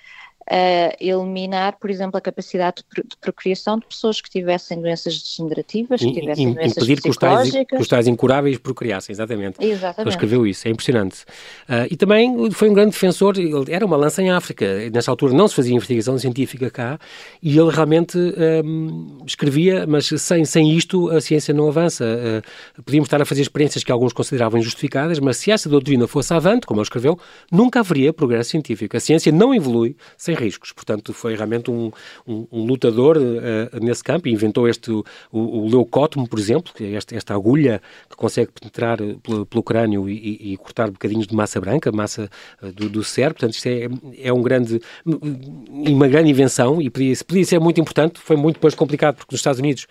eliminar, 1.00 1.78
por 1.78 1.90
exemplo, 1.90 2.18
a 2.18 2.20
capacidade 2.20 2.82
de, 2.94 3.16
procriação 3.20 3.78
de 3.78 3.86
pessoas 3.86 4.20
que 4.20 4.28
tivessem 4.28 4.80
doenças 4.80 5.20
degenerativas, 5.20 6.00
que 6.00 6.12
tivessem 6.12 6.52
doenças 6.52 6.76
impedir 6.76 7.00
que 7.00 7.08
os, 7.08 7.16
tais, 7.16 7.50
que 7.50 7.76
os 7.76 7.88
tais 7.88 8.06
incuráveis 8.06 8.58
procriassem, 8.58 9.12
exatamente. 9.12 9.64
Exatamente. 9.64 10.00
Ele 10.00 10.10
escreveu 10.10 10.46
isso, 10.46 10.66
é 10.66 10.70
impressionante. 10.70 11.22
Uh, 11.68 11.86
e 11.90 11.96
também 11.96 12.50
foi 12.50 12.68
um 12.68 12.74
grande 12.74 12.92
defensor, 12.92 13.34
ele 13.38 13.72
era 13.72 13.84
uma 13.84 13.96
lança 13.96 14.22
em 14.22 14.30
África, 14.30 14.66
nessa 14.92 15.10
altura 15.10 15.32
não 15.32 15.46
se 15.48 15.54
fazia 15.54 15.74
investigação 15.74 16.18
científica 16.18 16.70
cá, 16.70 16.98
e 17.42 17.58
ele 17.58 17.70
realmente 17.70 18.18
um, 18.18 19.18
escrevia, 19.26 19.86
mas 19.86 20.06
sem, 20.06 20.44
sem 20.44 20.70
isto 20.70 21.10
a 21.10 21.20
ciência 21.20 21.54
não 21.54 21.68
avança. 21.68 22.04
Uh, 22.04 22.82
podíamos 22.82 23.06
estar 23.06 23.20
a 23.20 23.24
fazer 23.24 23.42
experiências 23.42 23.84
que 23.84 23.92
alguns 23.92 24.12
consideravam 24.12 24.58
injustificadas, 24.58 25.18
mas 25.18 25.36
se 25.36 25.50
essa 25.50 25.68
doutrina 25.68 26.06
fosse 26.06 26.32
avante, 26.32 26.66
como 26.66 26.80
ele 26.80 26.84
escreveu, 26.84 27.18
nunca 27.50 27.80
haveria 27.80 28.12
progresso 28.12 28.50
científico. 28.50 28.96
A 28.96 29.00
ciência 29.00 29.30
não 29.32 29.54
evolui 29.54 29.96
sem 30.16 30.31
sem 30.32 30.34
riscos. 30.34 30.72
Portanto, 30.72 31.12
foi 31.12 31.34
realmente 31.34 31.70
um, 31.70 31.90
um, 32.26 32.46
um 32.50 32.64
lutador 32.64 33.16
uh, 33.16 33.84
nesse 33.84 34.02
campo 34.02 34.28
e 34.28 34.32
inventou 34.32 34.68
este, 34.68 34.90
o, 34.90 35.04
o 35.32 35.68
leucótomo, 35.68 36.28
por 36.28 36.38
exemplo, 36.38 36.72
que 36.74 36.84
é 36.84 36.92
esta, 36.94 37.14
esta 37.16 37.34
agulha 37.34 37.80
que 38.08 38.16
consegue 38.16 38.50
penetrar 38.52 38.98
pelo, 39.22 39.46
pelo 39.46 39.62
crânio 39.62 40.08
e, 40.08 40.52
e, 40.52 40.56
cortar 40.56 40.90
bocadinhos 40.90 41.26
de 41.26 41.34
massa 41.34 41.60
branca, 41.60 41.92
massa 41.92 42.30
uh, 42.62 42.72
do, 42.72 42.88
do 42.88 43.04
cérebro. 43.04 43.34
Portanto, 43.34 43.54
isto 43.54 43.66
é, 43.66 43.88
é 44.28 44.32
um 44.32 44.42
grande, 44.42 44.80
uma 45.04 46.08
grande 46.08 46.30
invenção 46.30 46.80
e 46.80 46.90
podia, 46.90 47.14
podia 47.26 47.44
ser 47.44 47.60
muito 47.60 47.80
importante. 47.80 48.18
Foi 48.18 48.36
muito 48.36 48.56
depois 48.56 48.74
complicado 48.74 49.16
porque 49.16 49.32
nos 49.32 49.40
Estados 49.40 49.60
Unidos 49.60 49.86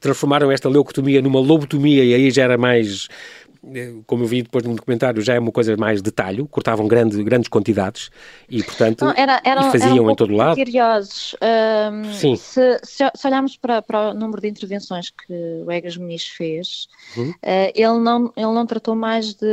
transformaram 0.00 0.50
esta 0.50 0.68
leucotomia 0.68 1.22
numa 1.22 1.40
lobotomia 1.40 2.04
e 2.04 2.14
aí 2.14 2.30
já 2.30 2.44
era 2.44 2.58
mais 2.58 3.08
eh, 3.08 3.45
como 4.06 4.24
eu 4.24 4.26
vi 4.26 4.42
depois 4.42 4.64
no 4.64 4.74
documentário, 4.74 5.22
já 5.22 5.34
é 5.34 5.38
uma 5.38 5.52
coisa 5.52 5.76
mais 5.76 6.02
detalhe, 6.02 6.46
cortavam 6.48 6.86
grande, 6.86 7.22
grandes 7.22 7.48
quantidades 7.48 8.10
e, 8.48 8.62
portanto, 8.62 9.04
Não, 9.04 9.14
era, 9.16 9.40
era, 9.44 9.70
faziam 9.70 10.04
um 10.04 10.10
em 10.10 10.14
todo 10.14 10.34
lado. 10.34 10.56
curiosos. 10.56 11.34
Um, 11.42 12.12
Sim. 12.12 12.36
Se, 12.36 12.80
se, 12.82 13.10
se 13.14 13.26
olharmos 13.26 13.56
para, 13.56 13.82
para, 13.82 14.10
o 14.10 14.14
número 14.14 14.40
de 14.40 14.48
intervenções 14.48 15.10
que 15.10 15.32
o 15.64 15.70
Egas 15.70 15.96
Muniz 15.96 16.26
fez, 16.26 16.88
uhum. 17.16 17.30
uh, 17.30 17.72
ele, 17.74 17.98
não, 17.98 18.32
ele 18.36 18.52
não 18.52 18.66
tratou 18.66 18.94
mais 18.94 19.34
de 19.34 19.46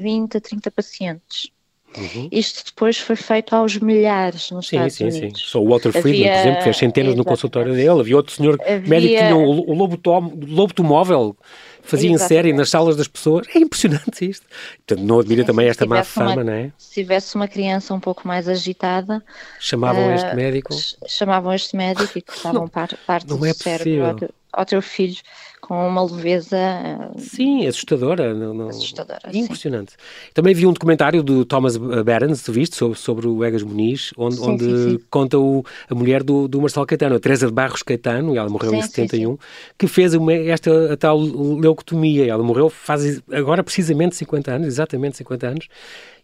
20 0.00 0.36
a 0.36 0.40
30 0.40 0.70
pacientes. 0.70 1.50
Uhum. 1.96 2.28
Isto 2.30 2.66
depois 2.66 2.98
foi 2.98 3.16
feito 3.16 3.54
aos 3.56 3.78
milhares 3.78 4.50
nos 4.50 4.68
sim, 4.68 4.76
Estados 4.76 4.94
sim, 4.94 5.04
Unidos. 5.04 5.20
Sim, 5.20 5.30
sim. 5.30 5.50
Só 5.50 5.62
o 5.62 5.68
Walter 5.68 5.90
Friedman, 5.92 6.28
havia... 6.28 6.32
por 6.32 6.40
exemplo, 6.40 6.62
fez 6.64 6.76
centenas 6.76 7.14
no 7.14 7.24
consultório 7.24 7.72
dele. 7.72 8.00
Havia 8.00 8.16
outro 8.16 8.34
senhor 8.34 8.60
havia... 8.60 8.88
médico 8.88 9.14
que 9.14 9.20
tinha 9.20 9.36
o, 9.36 9.70
o 9.70 9.74
lobo, 9.74 9.96
fazia 11.88 12.10
em 12.10 12.18
série 12.18 12.52
nas 12.52 12.70
salas 12.70 12.96
das 12.96 13.08
pessoas. 13.08 13.46
É 13.54 13.58
impressionante 13.58 14.28
isto. 14.28 14.46
Portanto, 14.86 15.06
não 15.06 15.20
admira 15.20 15.44
também 15.44 15.68
esta 15.68 15.86
má 15.86 16.04
fama, 16.04 16.32
uma, 16.32 16.44
não 16.44 16.52
é? 16.52 16.70
Se 16.76 16.94
tivesse 16.94 17.34
uma 17.34 17.48
criança 17.48 17.94
um 17.94 18.00
pouco 18.00 18.26
mais 18.26 18.48
agitada... 18.48 19.24
Chamavam 19.58 20.08
uh, 20.08 20.14
este 20.14 20.34
médico? 20.34 20.74
Chamavam 21.06 21.52
este 21.52 21.76
médico 21.76 22.18
e 22.18 22.22
cortavam 22.22 22.68
parte, 22.68 22.96
parte 23.06 23.28
não 23.28 23.38
do 23.38 23.46
é 23.46 23.52
cérebro 23.52 24.04
ao, 24.04 24.60
ao 24.60 24.66
teu 24.66 24.82
filho 24.82 25.18
com 25.60 25.88
uma 25.88 26.04
leveza. 26.04 26.56
Sim, 27.18 27.66
assustadora. 27.66 28.34
Não, 28.34 28.54
não... 28.54 28.68
Assustadora. 28.68 29.20
Impressionante. 29.32 29.92
Sim. 29.92 30.30
Também 30.34 30.54
vi 30.54 30.66
um 30.66 30.72
documentário 30.72 31.22
do 31.22 31.44
Thomas 31.44 31.76
Behrens, 31.76 32.42
tu 32.42 32.52
viste, 32.52 32.76
sobre, 32.76 32.98
sobre 32.98 33.26
o 33.26 33.44
Egas 33.44 33.62
Muniz, 33.62 34.12
onde, 34.16 34.36
sim, 34.36 34.42
onde 34.42 34.64
sim, 34.64 35.00
conta 35.10 35.38
o, 35.38 35.64
a 35.88 35.94
mulher 35.94 36.22
do, 36.22 36.48
do 36.48 36.60
Marcelo 36.60 36.86
Caetano, 36.86 37.16
a 37.16 37.20
Teresa 37.20 37.46
de 37.46 37.52
Barros 37.52 37.82
Caetano, 37.82 38.34
e 38.34 38.38
ela 38.38 38.48
morreu 38.48 38.74
em 38.74 38.82
71, 38.82 39.36
que 39.76 39.86
fez 39.86 40.14
uma, 40.14 40.32
esta 40.32 40.96
tal 40.96 41.18
leucotomia. 41.18 42.26
Ela 42.26 42.42
morreu 42.42 42.68
faz 42.68 43.20
agora 43.30 43.62
precisamente 43.62 44.16
50 44.16 44.52
anos, 44.52 44.66
exatamente 44.66 45.16
50 45.16 45.46
anos 45.46 45.68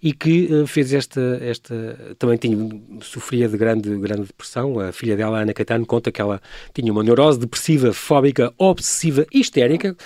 e 0.04 0.12
que 0.12 0.52
uh, 0.52 0.66
fez 0.66 0.92
esta, 0.92 1.38
esta 1.40 2.14
também 2.18 2.36
tinha, 2.36 2.56
sofria 3.00 3.48
de 3.48 3.56
grande, 3.56 3.88
grande 3.96 4.24
depressão. 4.24 4.78
A 4.78 4.92
filha 4.92 5.16
dela, 5.16 5.40
Ana 5.40 5.54
Caetano, 5.54 5.86
conta 5.86 6.12
que 6.12 6.20
ela 6.20 6.42
tinha 6.74 6.92
uma 6.92 7.02
neurose 7.02 7.38
depressiva, 7.38 7.90
fóbica, 7.94 8.52
obsessiva 8.58 9.23
histérica. 9.32 9.96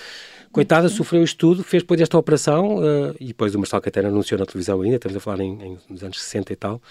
Coitada, 0.51 0.89
sofreu 0.89 1.23
isto 1.23 1.37
tudo, 1.37 1.63
fez 1.63 1.83
depois 1.83 2.01
esta 2.01 2.17
operação 2.17 2.77
uh, 2.77 3.15
e 3.19 3.27
depois 3.27 3.53
o 3.53 3.59
Marcelo 3.59 3.83
Caetano 3.83 4.07
anunciou 4.07 4.39
na 4.39 4.47
televisão 4.47 4.81
ainda, 4.81 4.95
estamos 4.95 5.15
a 5.15 5.19
falar 5.19 5.41
em, 5.41 5.61
em, 5.61 5.77
nos 5.87 6.03
anos 6.03 6.19
60 6.19 6.51
e 6.51 6.55
tal, 6.55 6.81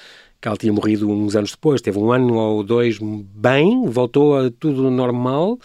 que 0.40 0.46
ela 0.46 0.56
tinha 0.56 0.72
morrido 0.72 1.10
uns 1.10 1.34
anos 1.34 1.50
depois. 1.50 1.80
Teve 1.80 1.98
um 1.98 2.12
ano 2.12 2.34
ou 2.34 2.62
dois 2.62 2.98
bem, 3.00 3.84
voltou 3.86 4.38
a 4.38 4.48
tudo 4.48 4.88
normal 4.92 5.58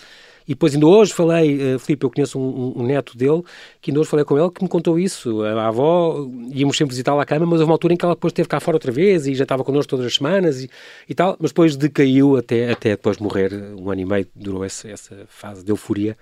e 0.47 0.53
depois, 0.53 0.73
ainda 0.73 0.85
hoje 0.85 1.13
falei, 1.13 1.75
uh, 1.75 1.79
Filipe, 1.79 2.05
eu 2.05 2.11
conheço 2.11 2.37
um, 2.37 2.81
um, 2.81 2.85
neto 2.85 3.17
dele, 3.17 3.41
que 3.81 3.91
ainda 3.91 4.01
hoje 4.01 4.09
falei 4.09 4.25
com 4.25 4.37
ele, 4.37 4.49
que 4.51 4.61
me 4.61 4.69
contou 4.69 4.99
isso. 4.99 5.41
A, 5.43 5.67
avó, 5.67 6.27
íamos 6.51 6.75
sempre 6.77 6.93
visitá-la 6.93 7.23
à 7.23 7.25
cama, 7.25 7.45
mas 7.45 7.59
houve 7.59 7.69
uma 7.69 7.73
altura 7.73 7.93
em 7.93 7.97
que 7.97 8.03
ela 8.03 8.13
depois 8.13 8.31
esteve 8.31 8.49
cá 8.49 8.59
fora 8.59 8.75
outra 8.75 8.91
vez 8.91 9.25
e 9.25 9.35
já 9.35 9.43
estava 9.43 9.63
connosco 9.63 9.89
todas 9.89 10.05
as 10.05 10.15
semanas 10.15 10.61
e, 10.61 10.69
e 11.07 11.15
tal, 11.15 11.37
mas 11.39 11.51
depois 11.51 11.75
decaiu 11.77 12.35
até, 12.35 12.71
até 12.71 12.89
depois 12.91 13.17
morrer. 13.19 13.53
Um 13.53 13.89
ano 13.89 14.01
e 14.01 14.05
meio 14.05 14.27
durou 14.35 14.65
essa, 14.65 14.89
essa 14.89 15.25
fase 15.27 15.63
de 15.63 15.71
euforia 15.71 16.17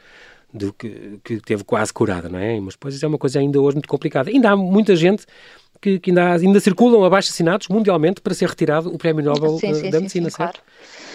de 0.53 0.71
que, 0.73 1.19
que 1.23 1.39
teve 1.39 1.63
quase 1.63 1.93
curada, 1.93 2.29
não 2.29 2.39
é? 2.39 2.59
Mas 2.59 2.73
depois 2.73 2.95
isso 2.95 3.05
é 3.05 3.07
uma 3.07 3.17
coisa 3.17 3.39
ainda 3.39 3.59
hoje 3.59 3.75
muito 3.75 3.89
complicada. 3.89 4.29
Ainda 4.29 4.51
há 4.51 4.55
muita 4.55 4.95
gente 4.95 5.25
que, 5.81 5.99
que 5.99 6.11
ainda, 6.11 6.33
ainda 6.33 6.59
circulam 6.59 7.03
abaixo 7.03 7.29
assinados 7.29 7.67
mundialmente 7.67 8.21
para 8.21 8.33
ser 8.33 8.49
retirado 8.49 8.93
o 8.93 8.97
Prémio 8.97 9.23
Nobel 9.23 9.57
sim, 9.57 9.73
sim, 9.73 9.89
da 9.89 9.97
sim, 9.97 10.03
Medicina, 10.03 10.29
sim, 10.29 10.35
certo? 10.35 10.61
Claro. 10.61 11.11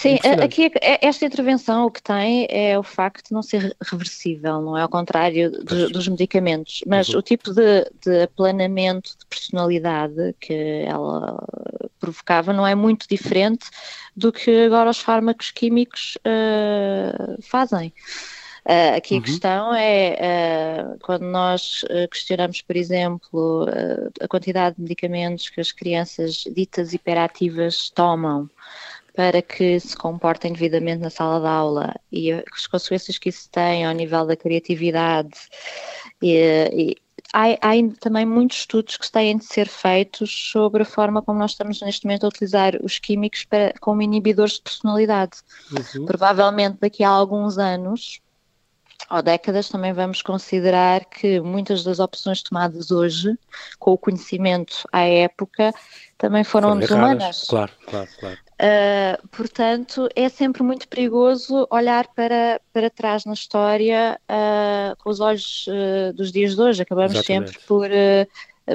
Sim, 0.00 0.18
aqui 0.42 0.72
é, 0.80 1.06
esta 1.06 1.26
intervenção 1.26 1.84
o 1.84 1.90
que 1.90 2.02
tem 2.02 2.46
é 2.48 2.78
o 2.78 2.82
facto 2.82 3.28
de 3.28 3.34
não 3.34 3.42
ser 3.42 3.76
reversível, 3.82 4.62
não 4.62 4.74
é 4.74 4.80
ao 4.80 4.88
contrário 4.88 5.50
de, 5.50 5.88
dos 5.88 6.08
medicamentos, 6.08 6.80
mas 6.86 7.10
uhum. 7.10 7.18
o 7.18 7.22
tipo 7.22 7.52
de, 7.52 7.84
de 8.02 8.22
aplanamento 8.22 9.10
de 9.18 9.26
personalidade 9.26 10.34
que 10.40 10.84
ela 10.86 11.38
provocava 12.00 12.50
não 12.50 12.66
é 12.66 12.74
muito 12.74 13.06
diferente 13.06 13.66
do 14.16 14.32
que 14.32 14.64
agora 14.64 14.88
os 14.88 14.98
fármacos 14.98 15.50
químicos 15.50 16.16
uh, 16.26 17.36
fazem. 17.42 17.92
Uh, 18.66 18.96
aqui 18.96 19.14
uhum. 19.14 19.20
a 19.20 19.24
questão 19.24 19.74
é 19.74 20.18
uh, 20.20 20.98
quando 21.00 21.22
nós 21.22 21.82
uh, 21.84 22.08
questionamos, 22.10 22.60
por 22.60 22.76
exemplo, 22.76 23.66
a 24.20 24.28
quantidade 24.28 24.76
de 24.76 24.82
medicamentos 24.82 25.48
que 25.48 25.60
as 25.60 25.72
crianças 25.72 26.44
ditas 26.54 26.92
hiperativas 26.92 27.90
tomam 27.90 28.50
para 29.14 29.42
que 29.42 29.78
se 29.80 29.96
comportem 29.96 30.52
devidamente 30.52 31.02
na 31.02 31.10
sala 31.10 31.40
de 31.40 31.46
aula 31.46 31.94
e 32.12 32.32
as 32.32 32.66
consequências 32.66 33.18
que 33.18 33.28
isso 33.28 33.48
tem 33.50 33.84
ao 33.84 33.92
nível 33.92 34.26
da 34.26 34.36
criatividade. 34.36 35.36
E, 36.22 36.70
e, 36.72 36.96
há, 37.32 37.46
há 37.60 37.72
também 37.98 38.24
muitos 38.24 38.58
estudos 38.58 38.96
que 38.96 39.10
têm 39.10 39.36
de 39.36 39.44
ser 39.44 39.68
feitos 39.68 40.50
sobre 40.52 40.82
a 40.82 40.86
forma 40.86 41.22
como 41.22 41.38
nós 41.38 41.52
estamos 41.52 41.80
neste 41.80 42.06
momento 42.06 42.24
a 42.24 42.28
utilizar 42.28 42.76
os 42.82 42.98
químicos 42.98 43.44
para, 43.44 43.74
como 43.80 44.02
inibidores 44.02 44.54
de 44.54 44.62
personalidade. 44.62 45.38
Uhum. 45.72 46.06
Provavelmente 46.06 46.78
daqui 46.80 47.02
a 47.02 47.10
alguns 47.10 47.58
anos 47.58 48.20
ou 49.10 49.22
décadas 49.22 49.68
também 49.68 49.92
vamos 49.92 50.22
considerar 50.22 51.04
que 51.04 51.40
muitas 51.40 51.82
das 51.82 51.98
opções 51.98 52.42
tomadas 52.42 52.90
hoje, 52.90 53.36
com 53.78 53.92
o 53.92 53.98
conhecimento 53.98 54.84
à 54.92 55.00
época, 55.00 55.72
também 56.16 56.44
foram, 56.44 56.68
foram 56.68 56.80
desumanas. 56.80 57.46
Claro, 57.48 57.72
claro, 57.86 58.08
claro. 58.18 58.38
Uh, 58.60 59.28
portanto, 59.28 60.06
é 60.14 60.28
sempre 60.28 60.62
muito 60.62 60.86
perigoso 60.86 61.66
olhar 61.70 62.06
para, 62.08 62.60
para 62.72 62.90
trás 62.90 63.24
na 63.24 63.32
história 63.32 64.20
uh, 64.30 64.94
com 65.02 65.08
os 65.08 65.18
olhos 65.18 65.66
uh, 65.66 66.12
dos 66.12 66.30
dias 66.30 66.54
de 66.54 66.60
hoje. 66.60 66.82
Acabamos 66.82 67.14
Exatamente. 67.14 67.52
sempre 67.52 67.66
por, 67.66 67.90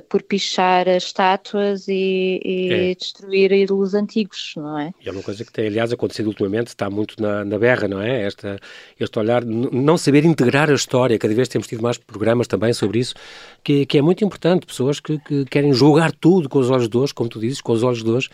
por 0.01 0.23
pichar 0.23 0.87
as 0.87 1.03
estátuas 1.03 1.87
e, 1.87 2.41
e 2.43 2.73
é. 2.73 2.95
destruir 2.95 3.51
ídolos 3.51 3.93
antigos, 3.93 4.53
não 4.57 4.77
é? 4.77 4.93
E 5.03 5.09
é 5.09 5.11
uma 5.11 5.23
coisa 5.23 5.43
que 5.43 5.51
tem, 5.51 5.67
aliás, 5.67 5.91
acontecido 5.91 6.27
ultimamente, 6.27 6.67
está 6.67 6.89
muito 6.89 7.21
na, 7.21 7.43
na 7.45 7.57
berra, 7.57 7.87
não 7.87 8.01
é? 8.01 8.23
Esta, 8.23 8.59
este 8.99 9.19
olhar, 9.19 9.43
não 9.45 9.97
saber 9.97 10.25
integrar 10.25 10.69
a 10.69 10.73
história, 10.73 11.17
cada 11.17 11.33
vez 11.33 11.47
temos 11.47 11.67
tido 11.67 11.81
mais 11.81 11.97
programas 11.97 12.47
também 12.47 12.73
sobre 12.73 12.99
isso, 12.99 13.15
que, 13.63 13.85
que 13.85 13.97
é 13.97 14.01
muito 14.01 14.23
importante. 14.23 14.65
Pessoas 14.65 14.99
que, 14.99 15.17
que 15.19 15.45
querem 15.45 15.73
julgar 15.73 16.11
tudo 16.11 16.49
com 16.49 16.59
os 16.59 16.69
olhos 16.69 16.89
de 16.89 16.97
hoje, 16.97 17.13
como 17.13 17.29
tu 17.29 17.39
dizes, 17.39 17.61
com 17.61 17.73
os 17.73 17.83
olhos 17.83 18.03
de 18.03 18.09
hoje 18.09 18.29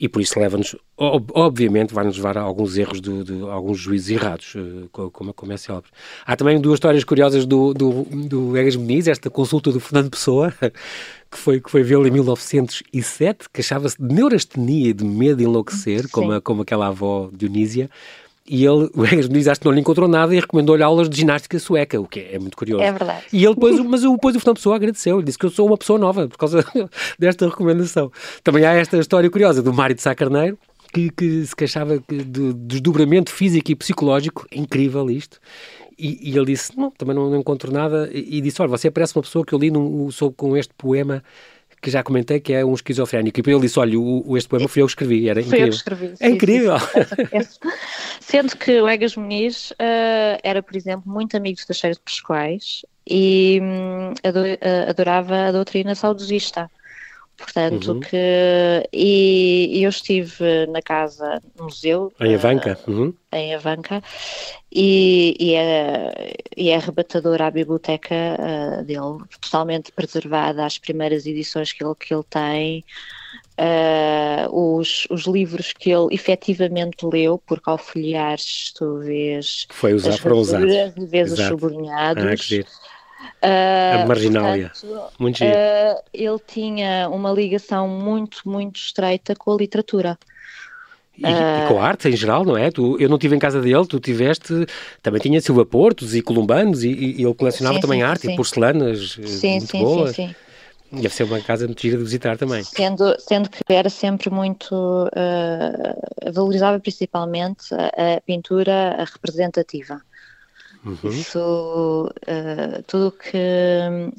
e 0.00 0.08
por 0.08 0.22
isso 0.22 0.38
leva-nos, 0.38 0.76
obviamente, 0.96 1.92
vai-nos 1.92 2.16
levar 2.16 2.38
a 2.38 2.42
alguns 2.42 2.76
erros 2.76 3.00
de, 3.00 3.24
de 3.24 3.42
alguns 3.42 3.78
juízes 3.78 4.10
errados, 4.10 4.54
eh, 4.56 4.86
como, 4.92 5.34
como 5.34 5.52
é 5.52 5.56
célebre. 5.56 5.90
Há 6.24 6.36
também 6.36 6.60
duas 6.60 6.76
histórias 6.76 7.02
curiosas 7.02 7.44
do, 7.44 7.74
do, 7.74 8.04
do 8.04 8.56
Egas 8.56 8.76
Muniz, 8.76 9.08
esta 9.08 9.28
consulta 9.28 9.72
do 9.72 9.80
Fernando 9.80 10.10
Pessoa, 10.10 10.54
que 11.30 11.36
foi, 11.36 11.60
que 11.60 11.68
foi 11.68 11.82
vê-lo 11.82 12.06
em 12.06 12.12
1907, 12.12 13.48
que 13.52 13.60
achava-se 13.60 14.00
de 14.00 14.14
neurastenia, 14.14 14.94
de 14.94 15.04
medo 15.04 15.38
de 15.38 15.44
enlouquecer, 15.44 16.08
como, 16.10 16.40
como 16.42 16.62
aquela 16.62 16.86
avó 16.86 17.28
Dionísia, 17.32 17.90
e 18.48 18.64
ele, 18.64 18.90
o 18.96 19.04
Egas 19.04 19.28
Muniz, 19.28 19.46
acho 19.46 19.60
que 19.60 19.66
não 19.66 19.72
lhe 19.72 19.80
encontrou 19.80 20.08
nada 20.08 20.34
e 20.34 20.40
recomendou-lhe 20.40 20.82
aulas 20.82 21.08
de 21.08 21.16
ginástica 21.16 21.58
sueca, 21.58 22.00
o 22.00 22.06
que 22.06 22.20
é, 22.20 22.34
é 22.36 22.38
muito 22.38 22.56
curioso. 22.56 22.82
É 22.82 22.90
verdade. 22.90 23.24
E 23.32 23.44
ele 23.44 23.54
depois, 23.54 23.78
mas 23.80 24.02
depois 24.02 24.34
o 24.34 24.40
Fernando 24.40 24.56
Pessoa 24.56 24.76
agradeceu, 24.76 25.22
disse 25.22 25.38
que 25.38 25.46
eu 25.46 25.50
sou 25.50 25.66
uma 25.66 25.76
pessoa 25.76 25.98
nova 25.98 26.26
por 26.28 26.38
causa 26.38 26.64
desta 27.18 27.46
recomendação. 27.46 28.10
Também 28.42 28.64
há 28.64 28.72
esta 28.72 28.96
história 28.96 29.28
curiosa 29.30 29.62
do 29.62 29.72
Mário 29.72 29.94
de 29.94 30.02
Sá 30.02 30.14
Carneiro, 30.14 30.58
que, 30.92 31.10
que 31.10 31.46
se 31.46 31.54
queixava 31.54 32.02
do 32.08 32.54
desdobramento 32.54 33.30
físico 33.30 33.70
e 33.70 33.74
psicológico, 33.74 34.46
é 34.50 34.58
incrível 34.58 35.10
isto. 35.10 35.38
E, 35.98 36.30
e, 36.30 36.36
ele 36.36 36.46
disse, 36.46 36.78
não, 36.78 36.92
também 36.92 37.14
não, 37.14 37.28
não 37.28 37.40
encontro 37.40 37.72
nada, 37.72 38.08
e, 38.12 38.38
e, 38.38 38.40
disse, 38.40 38.62
olha, 38.62 38.70
você 38.70 38.88
parece 38.88 39.16
uma 39.16 39.22
pessoa 39.22 39.44
que 39.44 39.52
eu 39.52 39.58
li 39.58 39.68
num, 39.68 40.08
sou 40.12 40.32
com 40.32 40.56
este 40.56 40.72
poema 40.78 41.24
que 41.80 41.90
já 41.90 42.02
comentei, 42.02 42.40
que 42.40 42.52
é 42.52 42.64
um 42.64 42.74
esquizofrénico. 42.74 43.38
E 43.38 43.50
ele 43.50 43.60
disse: 43.60 43.78
Olha, 43.78 43.98
o, 43.98 44.36
este 44.36 44.48
poema 44.48 44.68
fui 44.68 44.82
eu 44.82 44.86
que 44.86 44.92
escrevi, 44.92 45.28
era 45.28 45.40
incrível. 45.40 45.66
eu 45.66 45.70
que 45.70 45.76
escrevi. 45.76 46.14
É 46.20 46.28
incrível. 46.28 46.74
Sendo 48.20 48.56
que 48.56 48.80
o 48.80 48.88
Egas 48.88 49.16
Muniz 49.16 49.70
uh, 49.72 50.38
era, 50.42 50.62
por 50.62 50.76
exemplo, 50.76 51.10
muito 51.10 51.36
amigo 51.36 51.58
da 51.66 51.74
Cheira 51.74 51.94
de 51.94 52.00
Pescoais 52.00 52.84
e 53.08 53.60
um, 53.62 54.12
adorava 54.88 55.46
a 55.46 55.52
doutrina 55.52 55.94
saudosista. 55.94 56.70
Portanto, 57.38 57.92
uhum. 57.92 58.00
que. 58.00 58.88
E, 58.92 59.78
e, 59.78 59.84
eu 59.84 59.90
estive 59.90 60.66
na 60.66 60.82
casa, 60.82 61.40
museu. 61.58 62.12
Em 62.20 62.34
Avanca. 62.34 62.76
Uh, 62.84 62.90
uhum. 62.90 63.14
Em 63.32 63.54
Avanca. 63.54 64.02
E, 64.72 65.36
e, 65.38 65.54
é, 65.54 66.34
e 66.56 66.70
é 66.70 66.74
arrebatadora 66.74 67.46
a 67.46 67.50
biblioteca 67.50 68.14
uh, 68.14 68.84
dele, 68.84 69.24
totalmente 69.40 69.92
preservada, 69.92 70.66
as 70.66 70.78
primeiras 70.78 71.26
edições 71.26 71.72
que 71.72 71.84
ele, 71.84 71.94
que 71.94 72.12
ele 72.12 72.24
tem. 72.28 72.84
Uh, 73.56 74.76
os, 74.76 75.06
os 75.10 75.22
livros 75.22 75.72
que 75.72 75.90
ele 75.90 76.08
efetivamente 76.12 77.04
leu, 77.04 77.40
porque 77.46 77.70
ao 77.70 77.78
folheares 77.78 78.72
tu 78.72 78.98
vês 78.98 79.66
Foi 79.70 79.94
usar, 79.94 80.10
as 80.10 80.18
foram 80.18 80.38
usados. 80.38 80.72
vês 80.96 81.32
os 81.32 81.40
sublinhados. 81.40 82.24
Ah, 82.24 82.88
Uh, 83.42 84.02
a 84.02 84.06
marginália. 84.06 84.72
Portanto, 84.80 85.12
muito 85.18 85.44
uh, 85.44 86.02
ele 86.12 86.38
tinha 86.46 87.08
uma 87.08 87.30
ligação 87.32 87.88
muito, 87.88 88.42
muito 88.44 88.76
estreita 88.76 89.34
com 89.34 89.52
a 89.52 89.56
literatura. 89.56 90.18
E, 91.16 91.24
uh, 91.24 91.28
e, 91.64 91.68
com 91.68 91.80
a 91.80 91.84
arte 91.84 92.08
em 92.08 92.16
geral, 92.16 92.44
não 92.44 92.56
é? 92.56 92.70
Tu, 92.70 92.96
eu 93.00 93.08
não 93.08 93.16
estive 93.16 93.34
em 93.34 93.38
casa 93.38 93.60
dele, 93.60 93.86
tu 93.86 93.98
tiveste, 93.98 94.66
também 95.02 95.20
tinha 95.20 95.40
Silva 95.40 95.66
Portos 95.66 96.14
e 96.14 96.22
Columbanos 96.22 96.84
e, 96.84 96.90
e 96.90 97.24
ele 97.24 97.34
colecionava 97.34 97.76
sim, 97.76 97.80
também 97.80 98.00
sim, 98.00 98.04
arte 98.04 98.22
sim. 98.22 98.32
e 98.32 98.36
porcelanas 98.36 99.18
sim, 99.26 99.50
muito 99.58 99.70
sim, 99.70 99.78
boas. 99.80 100.14
Sim, 100.14 100.28
sim. 100.28 100.34
Deve 100.90 101.10
ser 101.10 101.24
uma 101.24 101.40
casa 101.40 101.66
muito 101.66 101.82
gira 101.82 101.98
de 101.98 102.04
visitar 102.04 102.38
também. 102.38 102.64
Sendo, 102.64 103.14
sendo 103.20 103.50
que 103.50 103.62
era 103.68 103.90
sempre 103.90 104.30
muito. 104.30 104.74
Uh, 104.74 106.32
valorizava 106.32 106.80
principalmente 106.80 107.74
a, 107.74 108.16
a 108.16 108.20
pintura 108.22 109.04
representativa. 109.04 110.00
Uhum. 110.88 111.10
Isso, 111.10 112.08
uh, 112.08 112.82
tudo 112.86 113.12
que 113.12 113.38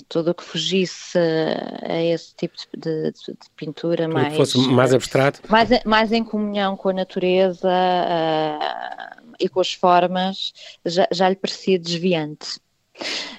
tudo 0.07 0.35
que 0.35 0.43
fugisse 0.43 1.17
a 1.17 2.03
esse 2.03 2.35
tipo 2.35 2.55
de, 2.77 3.11
de, 3.11 3.11
de 3.11 3.49
pintura 3.55 4.03
tudo 4.03 4.13
mais 4.13 4.37
fosse 4.37 4.57
mais 4.69 4.93
abstrato, 4.93 5.41
mais, 5.49 5.69
mais 5.83 6.11
em 6.11 6.23
comunhão 6.23 6.77
com 6.77 6.89
a 6.89 6.93
natureza 6.93 7.69
uh, 7.69 9.33
e 9.39 9.49
com 9.49 9.59
as 9.59 9.73
formas, 9.73 10.53
já, 10.85 11.07
já 11.11 11.27
lhe 11.27 11.35
parecia 11.35 11.79
desviante. 11.79 12.59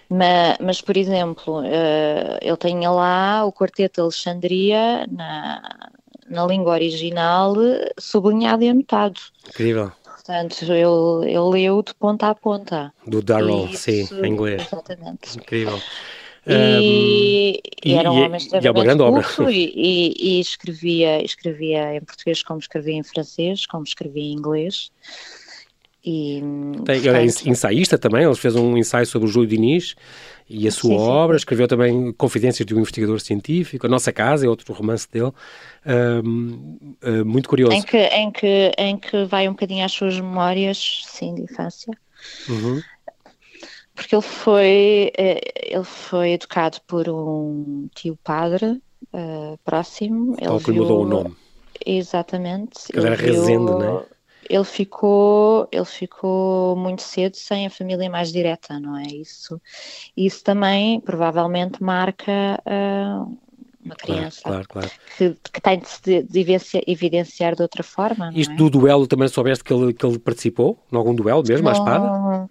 Mas, 0.08 0.56
mas, 0.60 0.80
por 0.80 0.96
exemplo, 0.96 1.60
uh, 1.60 2.38
ele 2.40 2.56
tinha 2.56 2.90
lá 2.90 3.44
o 3.44 3.52
Quarteto 3.52 4.00
Alexandria 4.00 5.06
na, 5.08 5.90
na 6.28 6.46
língua 6.46 6.72
original 6.72 7.54
sublinhado 7.98 8.64
e 8.64 8.70
anotado. 8.70 9.20
Incrível. 9.48 9.92
Portanto, 10.30 10.72
eu, 10.72 11.24
eu 11.26 11.48
leu 11.48 11.82
de 11.82 11.92
ponta 11.92 12.28
a 12.28 12.34
ponta. 12.36 12.94
Do 13.04 13.20
Darrell, 13.20 13.66
sim, 13.74 14.08
em 14.22 14.28
inglês. 14.28 14.62
Exatamente. 14.62 15.36
Incrível. 15.36 15.76
E, 16.46 16.54
um, 16.54 17.60
e, 17.84 17.94
era 17.94 18.12
um 18.12 18.24
homem 18.24 18.36
extremamente 18.36 19.02
é 19.02 19.22
culto 19.22 19.50
e, 19.50 19.72
e, 19.74 20.36
e, 20.36 20.40
escrevia, 20.40 21.20
escrevia 21.24 21.96
em 21.96 22.00
português 22.00 22.44
como 22.44 22.60
escrevia 22.60 22.94
em 22.94 23.02
francês, 23.02 23.66
como 23.66 23.82
escrevia 23.82 24.22
em 24.22 24.32
inglês. 24.32 24.92
E, 26.04 26.40
Tem, 26.40 26.72
portanto, 26.72 27.06
ele 27.06 27.18
é 27.18 27.24
ensaísta 27.24 27.98
também, 27.98 28.24
ele 28.24 28.34
fez 28.34 28.56
um 28.56 28.76
ensaio 28.76 29.06
sobre 29.06 29.28
o 29.28 29.30
Júlio 29.30 29.48
Diniz 29.48 29.94
e 30.48 30.66
a 30.66 30.72
sua 30.72 30.90
sim, 30.90 30.96
obra, 30.96 31.36
sim. 31.36 31.42
escreveu 31.42 31.68
também 31.68 32.12
Confidências 32.14 32.64
de 32.66 32.74
um 32.74 32.78
Investigador 32.78 33.20
Científico, 33.20 33.86
A 33.86 33.90
Nossa 33.90 34.10
Casa 34.10 34.46
é 34.46 34.48
outro 34.48 34.72
romance 34.72 35.06
dele, 35.10 35.30
um, 36.24 36.96
uh, 37.04 37.24
muito 37.24 37.48
curioso. 37.48 37.74
Em 37.74 37.82
que, 37.82 37.98
em, 37.98 38.30
que, 38.30 38.72
em 38.78 38.96
que 38.96 39.24
vai 39.24 39.46
um 39.46 39.52
bocadinho 39.52 39.84
às 39.84 39.92
suas 39.92 40.18
memórias, 40.18 41.02
sim, 41.06 41.34
de 41.34 41.42
infância. 41.42 41.92
Uhum. 42.48 42.80
Porque 43.94 44.14
ele 44.14 44.22
foi, 44.22 45.12
eh, 45.18 45.40
ele 45.76 45.84
foi 45.84 46.32
educado 46.32 46.78
por 46.86 47.06
um 47.10 47.86
tio 47.94 48.18
padre 48.24 48.80
uh, 49.12 49.58
próximo. 49.62 50.36
Tal 50.38 50.56
ele 50.56 50.64
que 50.64 50.72
viu... 50.72 50.82
mudou 50.82 51.02
o 51.02 51.06
nome. 51.06 51.36
Exatamente. 51.84 52.86
Ele, 52.90 53.00
ele 53.00 53.06
era 53.06 53.16
viu... 53.16 53.34
Rezende, 53.34 53.70
não 53.70 53.98
é? 53.98 54.04
Ele 54.50 54.64
ficou, 54.64 55.68
ele 55.70 55.84
ficou 55.84 56.74
muito 56.74 57.02
cedo 57.02 57.36
sem 57.36 57.66
a 57.66 57.70
família 57.70 58.10
mais 58.10 58.32
direta, 58.32 58.80
não 58.80 58.96
é? 58.96 59.04
Isso, 59.04 59.60
isso 60.16 60.42
também 60.42 61.00
provavelmente 61.00 61.80
marca 61.80 62.60
uh, 62.66 63.38
uma 63.84 63.94
criança 63.94 64.42
claro, 64.42 64.66
claro, 64.68 64.88
claro. 64.88 64.90
Que, 65.16 65.36
que, 65.52 65.60
tem 65.60 65.78
de 65.78 65.88
se 65.88 66.16
evidenciar, 66.16 66.82
evidenciar 66.84 67.54
de 67.54 67.62
outra 67.62 67.84
forma. 67.84 68.32
Isto 68.34 68.52
é? 68.52 68.56
do 68.56 68.68
duelo 68.68 69.06
também 69.06 69.28
soubeste 69.28 69.62
que 69.62 69.72
ele, 69.72 69.94
que 69.94 70.04
ele 70.04 70.18
participou? 70.18 70.76
Em 70.92 70.96
algum 70.96 71.14
duelo 71.14 71.44
mesmo, 71.46 71.64
não, 71.64 71.70
à 71.70 71.72
espada? 71.72 72.48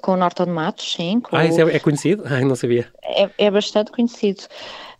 com, 0.00 0.12
o 0.12 0.16
Norton 0.16 0.46
Matos, 0.46 0.92
sim. 0.92 1.20
ah, 1.30 1.44
isso 1.44 1.60
é, 1.60 1.76
é 1.76 1.78
conhecido? 1.78 2.22
Ah, 2.26 2.40
não 2.40 2.56
sabia. 2.56 2.90
É, 3.02 3.28
é 3.36 3.50
bastante 3.50 3.92
conhecido. 3.92 4.44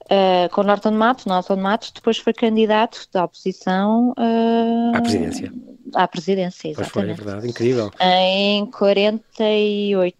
Uh, 0.04 0.48
com 0.52 0.62
Norton 0.62 0.92
Matos, 0.92 1.26
Norton 1.26 1.56
Matos 1.56 1.90
depois 1.90 2.18
foi 2.18 2.32
candidato 2.32 3.06
da 3.12 3.24
oposição 3.24 4.14
uh, 4.18 4.96
à 4.96 5.00
presidência. 5.00 5.52
À 5.94 6.06
presidência, 6.08 6.68
exatamente. 6.68 6.92
Pois 6.92 7.04
foi, 7.04 7.10
é 7.10 7.14
verdade, 7.14 7.48
incrível. 7.48 7.90
Em 8.00 8.66
48, 8.70 10.16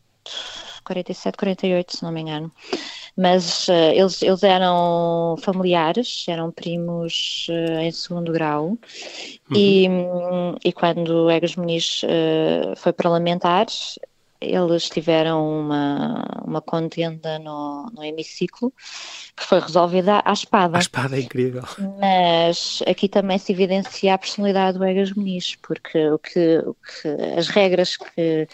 47, 0.84 1.36
48, 1.36 1.96
se 1.96 2.02
não 2.02 2.12
me 2.12 2.20
engano. 2.20 2.52
Mas 3.16 3.66
uh, 3.66 3.72
eles, 3.92 4.22
eles 4.22 4.42
eram 4.44 5.36
familiares, 5.40 6.24
eram 6.28 6.52
primos 6.52 7.48
em 7.80 7.90
segundo 7.90 8.32
grau, 8.32 8.66
uhum. 8.68 9.56
e, 9.56 9.88
e 10.64 10.72
quando 10.72 11.28
Egas 11.28 11.56
Muniz 11.56 12.02
foi 12.76 12.92
parlamentar, 12.92 13.66
eles 14.40 14.88
tiveram 14.88 15.60
uma, 15.60 16.24
uma 16.44 16.60
contenda 16.60 17.38
no, 17.38 17.86
no 17.92 18.04
hemiciclo 18.04 18.72
que 19.36 19.44
foi 19.44 19.60
resolvida 19.60 20.22
à 20.24 20.32
espada. 20.32 20.78
A 20.78 20.80
espada 20.80 21.16
é 21.16 21.20
incrível. 21.20 21.62
Mas 21.98 22.82
aqui 22.86 23.08
também 23.08 23.38
se 23.38 23.52
evidencia 23.52 24.14
a 24.14 24.18
personalidade 24.18 24.78
do 24.78 24.84
Egas 24.84 25.12
Muniz, 25.12 25.56
porque 25.56 26.10
o 26.10 26.18
que, 26.18 26.58
o 26.58 26.74
que 26.74 27.08
as 27.36 27.48
regras 27.48 27.96
que 27.96 28.48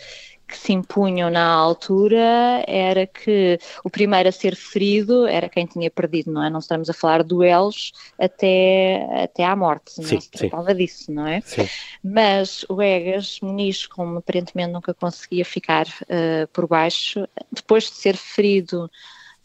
que 0.46 0.56
se 0.56 0.72
impunham 0.72 1.30
na 1.30 1.44
altura 1.44 2.62
era 2.66 3.06
que 3.06 3.58
o 3.82 3.90
primeiro 3.90 4.28
a 4.28 4.32
ser 4.32 4.54
ferido 4.54 5.26
era 5.26 5.48
quem 5.48 5.66
tinha 5.66 5.90
perdido, 5.90 6.30
não 6.30 6.44
é? 6.44 6.50
Não 6.50 6.58
estamos 6.58 6.88
a 6.90 6.92
falar 6.92 7.22
de 7.22 7.28
duelos 7.28 7.92
até, 8.18 9.24
até 9.24 9.44
à 9.44 9.56
morte, 9.56 9.92
sim, 9.92 10.14
não 10.14 10.20
se 10.20 10.30
tratava 10.30 10.70
sim. 10.70 10.76
disso, 10.76 11.12
não 11.12 11.26
é? 11.26 11.40
Sim. 11.40 11.68
Mas 12.02 12.64
o 12.68 12.80
Egas 12.82 13.40
Muniz, 13.40 13.86
como 13.86 14.18
aparentemente 14.18 14.72
nunca 14.72 14.92
conseguia 14.92 15.44
ficar 15.44 15.86
uh, 15.86 16.46
por 16.52 16.66
baixo, 16.66 17.26
depois 17.50 17.84
de 17.84 17.90
ser 17.90 18.16
ferido 18.16 18.90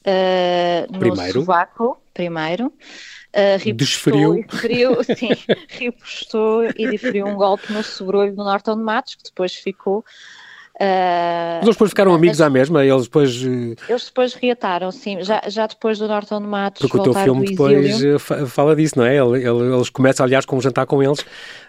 uh, 0.06 0.92
no 0.92 1.00
primeiro. 1.00 1.40
sovaco, 1.40 1.98
primeiro, 2.14 2.74
Uh, 3.30 3.74
Desferiu. 3.76 4.40
E 4.40 4.58
feriu, 4.58 5.04
sim, 5.06 5.30
ripostou 5.68 6.66
e 6.66 6.90
diferiu 6.90 7.28
um 7.28 7.36
golpe 7.36 7.72
no 7.72 7.84
sobrolho 7.84 8.36
do 8.36 8.44
Norton 8.44 8.76
de 8.76 8.82
Matos, 8.82 9.14
que 9.14 9.24
depois 9.24 9.54
ficou 9.54 10.04
Uh, 10.82 11.62
eles 11.62 11.76
depois 11.76 11.92
ficaram 11.92 12.13
amigos 12.13 12.39
à 12.39 12.50
mesma, 12.50 12.86
eles 12.86 13.04
depois... 13.04 13.36
Eh, 13.36 13.76
eles 13.89 14.06
depois 14.06 14.34
reataram, 14.34 14.89
sim, 14.92 15.22
já, 15.22 15.42
já 15.48 15.68
depois 15.68 16.00
do 16.00 16.08
Norton 16.08 16.39
de 16.39 16.48
Matos 16.48 16.82
Porque 16.82 16.98
o 16.98 17.04
teu 17.04 17.13
filme 17.13 17.48
depois 17.48 18.02
eh, 18.02 18.18
fala 18.48 18.74
disso, 18.78 18.98
não 18.98 19.06
é? 19.06 19.18
Eles 19.18 19.89
começam, 19.89 20.26
aliás, 20.26 20.46
com 20.46 20.56
um 20.56 20.62
jantar 20.62 20.86
com 20.86 21.04
eles 21.04 21.26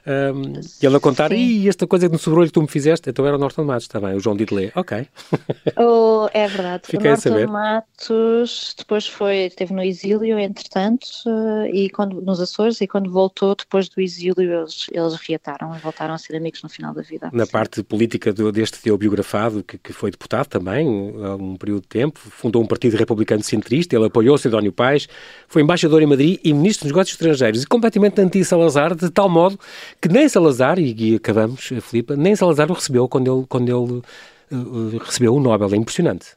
um, 0.07 0.61
e 0.83 0.87
ele 0.87 0.97
a 0.97 1.01
contar, 1.01 1.33
e 1.33 1.69
esta 1.69 1.87
coisa 1.87 2.07
que 2.07 2.13
me 2.13 2.19
sobrou 2.19 2.45
que 2.45 2.53
tu 2.53 2.63
me 2.63 2.69
fizeste, 2.69 3.11
então 3.11 3.27
era 3.27 3.37
o 3.37 3.39
Norton 3.39 3.65
Matos 3.65 3.89
também, 3.89 4.15
o 4.15 4.21
João 4.21 4.37
Didelé, 4.37 4.73
ok. 4.75 5.07
Oh, 5.77 6.29
é 6.33 6.47
verdade, 6.47 6.83
Fiquei 6.87 7.11
o 7.11 7.15
Norton 7.15 7.53
Matos 7.53 8.75
depois 8.77 9.07
foi, 9.07 9.47
esteve 9.47 9.73
no 9.73 9.83
exílio, 9.83 10.39
entretanto, 10.39 11.07
e 11.73 11.89
quando, 11.91 12.21
nos 12.21 12.41
Açores, 12.41 12.81
e 12.81 12.87
quando 12.87 13.11
voltou 13.11 13.55
depois 13.55 13.89
do 13.89 14.01
exílio 14.01 14.61
eles, 14.61 14.87
eles 14.93 15.15
reataram 15.15 15.75
e 15.77 15.79
voltaram 15.79 16.15
a 16.15 16.19
ser 16.19 16.37
amigos 16.37 16.63
no 16.63 16.69
final 16.69 16.95
da 16.95 17.03
vida. 17.03 17.31
Na 17.33 17.47
parte 17.47 17.83
política 17.83 18.33
do, 18.33 18.51
deste 18.51 18.81
teu 18.81 18.97
biografado, 18.97 19.63
que, 19.63 19.79
que, 19.79 19.93
foi 19.93 20.11
deputado 20.11 20.47
também 20.47 21.15
há 21.23 21.35
um 21.37 21.57
período 21.57 21.83
de 21.83 21.89
tempo, 21.89 22.19
fundou 22.19 22.63
um 22.63 22.67
partido 22.67 22.97
republicano 22.97 23.43
centrista, 23.43 23.95
ele 23.95 24.07
apoiou 24.07 24.37
Sidónio 24.39 24.73
Pais, 24.73 25.09
foi 25.49 25.63
embaixador 25.63 26.03
em 26.03 26.07
Madrid 26.07 26.41
e 26.43 26.53
ministro 26.53 26.85
dos 26.85 26.93
Negócios 26.93 27.15
Estrangeiros 27.15 27.63
e 27.63 27.67
completamente 27.67 28.21
anti-Salazar, 28.21 28.95
de 28.95 29.11
tal 29.11 29.29
modo 29.29 29.59
que 30.01 30.09
nem 30.09 30.29
Salazar, 30.29 30.79
e, 30.79 31.17
acabamos, 31.17 31.71
Filipe, 31.83 32.17
nem 32.17 32.35
Salazar 32.35 32.71
o 32.71 32.75
recebeu 32.75 33.09
quando 33.09 33.33
ele, 33.33 33.47
quando 33.47 33.69
ele 33.69 34.03
uh, 34.53 34.99
recebeu 34.99 35.35
o 35.35 35.41
Nobel. 35.41 35.73
É 35.73 35.77
impressionante. 35.77 36.37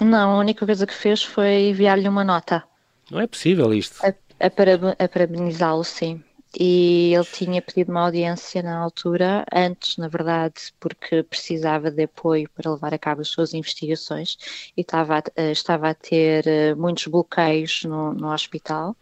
Não, 0.00 0.32
a 0.32 0.38
única 0.38 0.66
coisa 0.66 0.86
que 0.86 0.94
fez 0.94 1.22
foi 1.22 1.68
enviar-lhe 1.68 2.08
uma 2.08 2.24
nota. 2.24 2.64
Não 3.10 3.20
é 3.20 3.26
possível 3.26 3.72
isto. 3.72 4.04
A, 4.04 4.08
a, 4.08 5.04
a 5.04 5.08
parabenizá-lo, 5.08 5.84
sim 5.84 6.22
e 6.58 7.14
ele 7.14 7.24
tinha 7.24 7.60
pedido 7.60 7.90
uma 7.90 8.02
audiência 8.02 8.62
na 8.62 8.78
altura, 8.78 9.44
antes, 9.52 9.96
na 9.96 10.08
verdade, 10.08 10.72
porque 10.78 11.22
precisava 11.22 11.90
de 11.90 12.04
apoio 12.04 12.48
para 12.54 12.70
levar 12.70 12.94
a 12.94 12.98
cabo 12.98 13.20
as 13.20 13.28
suas 13.28 13.54
investigações 13.54 14.36
e 14.76 14.80
estava 14.80 15.18
a, 15.18 15.22
eh, 15.36 15.52
estava 15.52 15.90
a 15.90 15.94
ter 15.94 16.46
eh, 16.46 16.74
muitos 16.74 17.06
bloqueios 17.06 17.82
no, 17.84 18.14
no 18.14 18.32
hospital 18.32 18.96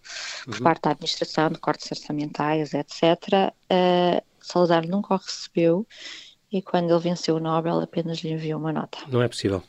por 0.45 0.55
uhum. 0.55 0.63
parte 0.63 0.83
da 0.83 0.91
administração, 0.91 1.51
de 1.51 1.59
cortes 1.59 1.91
orçamentais, 1.91 2.75
etc. 2.75 3.53
Uh, 3.71 4.23
Salazar 4.41 4.87
nunca 4.87 5.15
o 5.15 5.17
recebeu 5.17 5.87
e 6.51 6.61
quando 6.61 6.91
ele 6.91 7.01
venceu 7.01 7.37
o 7.37 7.41
Nobel 7.41 7.81
apenas 7.81 8.19
lhe 8.19 8.33
enviou 8.33 8.61
uma 8.61 8.73
nota. 8.73 8.99
Não 9.09 9.23
é 9.23 9.29
possível. 9.29 9.63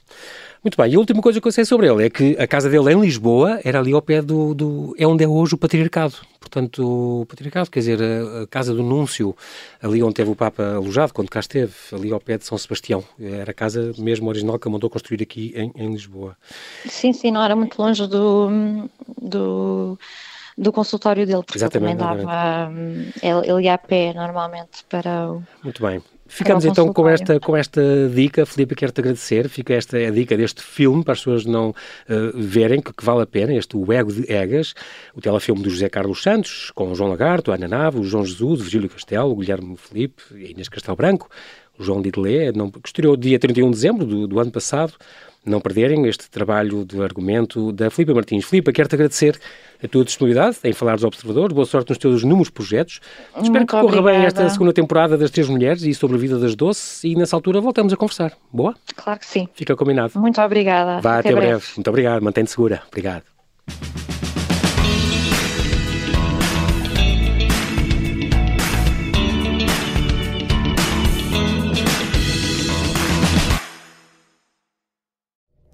Muito 0.64 0.78
bem, 0.78 0.94
e 0.94 0.96
a 0.96 1.00
última 1.00 1.22
coisa 1.22 1.42
que 1.42 1.48
eu 1.48 1.52
sei 1.52 1.66
sobre 1.66 1.92
ele 1.92 2.06
é 2.06 2.10
que 2.10 2.38
a 2.40 2.48
casa 2.48 2.70
dele 2.70 2.94
em 2.94 3.02
Lisboa 3.02 3.60
era 3.66 3.80
ali 3.80 3.92
ao 3.92 4.02
pé 4.02 4.22
do, 4.22 4.54
do 4.54 4.96
é 4.98 5.06
onde 5.06 5.22
é 5.22 5.28
hoje 5.28 5.56
o 5.56 5.58
Patriarcado. 5.58 6.16
Portanto, 6.40 7.22
o 7.22 7.26
Patriarcado, 7.26 7.70
quer 7.70 7.80
dizer, 7.80 8.00
a, 8.02 8.44
a, 8.44 8.48
casa 8.48 8.74
do 8.74 8.82
Núncio, 8.82 9.36
ali 9.82 10.02
onde 10.02 10.14
teve 10.14 10.32
o 10.32 10.36
Papa 10.36 10.76
alojado, 10.76 11.14
quando 11.14 11.30
cá 11.30 11.42
esteve, 11.42 11.74
ali 11.92 12.14
ao 12.14 12.20
pé 12.20 12.38
de 12.38 12.46
São 12.46 12.58
Sebastião. 12.58 13.04
Era 13.20 13.52
a 13.52 13.54
casa 13.54 13.92
mesmo 13.98 14.30
original 14.30 14.58
que 14.58 14.66
ele 14.66 14.72
mandou 14.72 14.90
construir 14.90 15.22
aqui 15.22 15.54
em, 15.54 15.74
em 15.76 15.92
Lisboa. 15.92 16.38
Sim, 16.86 17.12
sim, 17.12 17.30
não 17.30 17.44
era 17.44 17.58
muito 17.58 17.78
longe 17.78 18.08
do, 18.08 18.88
do 19.22 20.00
do 20.58 20.72
consultório 20.72 21.26
dele, 21.26 21.44
porque 21.44 21.58
exatamente, 21.58 21.92
ele 21.92 22.00
também 22.00 22.26
dava. 22.26 22.70
Hum, 22.72 23.12
ele, 23.22 23.52
ele 23.52 23.64
ia 23.64 23.74
a 23.74 23.78
pé 23.78 24.14
normalmente 24.14 24.84
para 24.90 25.32
o. 25.32 25.44
Muito 25.64 25.82
bem. 25.82 26.02
Ficamos 26.26 26.66
então 26.66 26.92
com 26.92 27.08
esta, 27.08 27.40
com 27.40 27.56
esta 27.56 27.82
dica, 28.10 28.44
Filipe, 28.44 28.74
quero-te 28.74 29.02
agradecer. 29.02 29.48
Fica 29.50 29.74
esta 29.76 29.98
a 29.98 30.10
dica 30.10 30.36
deste 30.36 30.64
filme 30.64 31.04
para 31.04 31.14
as 31.14 31.20
pessoas 31.20 31.46
não 31.46 31.70
uh, 31.70 31.74
verem, 32.34 32.82
que, 32.82 32.92
que, 32.92 33.06
vale 33.06 33.22
a 33.22 33.28
pena, 33.28 33.54
este 33.54 33.78
O 33.78 33.94
Ego 33.94 34.12
de 34.12 34.32
Egas, 34.32 34.74
o 35.14 35.22
telefilme 35.22 35.62
do 35.62 35.70
José 35.70 35.90
Carlos 35.90 36.24
Santos, 36.24 36.72
com 36.74 36.92
o 36.92 36.96
João 36.96 37.12
Lagarto, 37.12 37.52
a 37.52 37.56
Ana 37.56 37.68
Nave, 37.68 38.00
o 38.00 38.04
João 38.04 38.26
Jesus, 38.26 38.62
o 38.62 38.64
Virgílio 38.64 38.90
Castelo, 38.90 39.32
o 39.32 39.36
Guilherme 39.36 39.78
Filipe 39.78 40.24
e 40.32 40.46
a 40.46 40.50
Inês 40.50 40.70
Castelo 40.70 40.98
Branco, 40.98 41.30
o 41.78 41.84
João 41.84 42.02
Didelé, 42.02 42.52
que 42.52 42.88
estreou 42.88 43.16
dia 43.18 43.40
31 43.40 43.70
de 43.70 43.76
dezembro 43.76 44.06
do, 44.06 44.28
do 44.28 44.40
ano 44.40 44.52
passado 44.52 44.94
não 45.46 45.60
perderem 45.60 46.08
este 46.08 46.30
trabalho 46.30 46.86
de 46.86 47.02
argumento 47.02 47.72
da 47.72 47.90
Filipa 47.90 48.14
Martins. 48.14 48.46
Filipa, 48.46 48.72
quero-te 48.72 48.96
agradecer 48.96 49.40
a 49.84 49.88
tua 49.88 50.06
disponibilidade 50.06 50.58
em 50.64 50.72
falar 50.72 50.96
dos 50.96 51.04
observadores. 51.04 51.54
Boa 51.54 51.66
sorte 51.66 51.90
nos 51.90 51.98
teus 51.98 52.24
inúmeros 52.24 52.50
projetos. 52.50 53.02
Muito 53.34 53.46
Espero 53.46 53.66
que 53.66 53.72
corra 53.72 54.02
bem 54.02 54.26
esta 54.26 54.48
segunda 54.50 54.72
temporada 54.72 55.18
das 55.18 55.32
Três 55.32 55.50
Mulheres 55.50 55.84
e 55.84 55.94
sobre 55.94 56.16
a 56.16 56.20
vida 56.20 56.40
das 56.40 56.56
doces 56.56 57.04
e 57.04 57.16
nessa 57.16 57.36
altura 57.36 57.60
voltamos 57.60 57.92
a 57.92 57.98
conversar. 57.98 58.34
Boa? 58.52 58.74
Claro 58.96 59.20
que 59.20 59.26
sim. 59.26 59.48
Fica 59.54 59.76
combinado. 59.76 60.18
Muito 60.18 60.42
obrigada. 60.42 61.02
Vá, 61.02 61.20
até, 61.20 61.30
até 61.30 61.36
breve. 61.36 61.48
breve. 61.48 61.66
Muito 61.76 61.90
obrigado. 61.90 62.22
Mantém-te 62.22 62.52
segura. 62.52 62.82
Obrigado. 62.88 63.24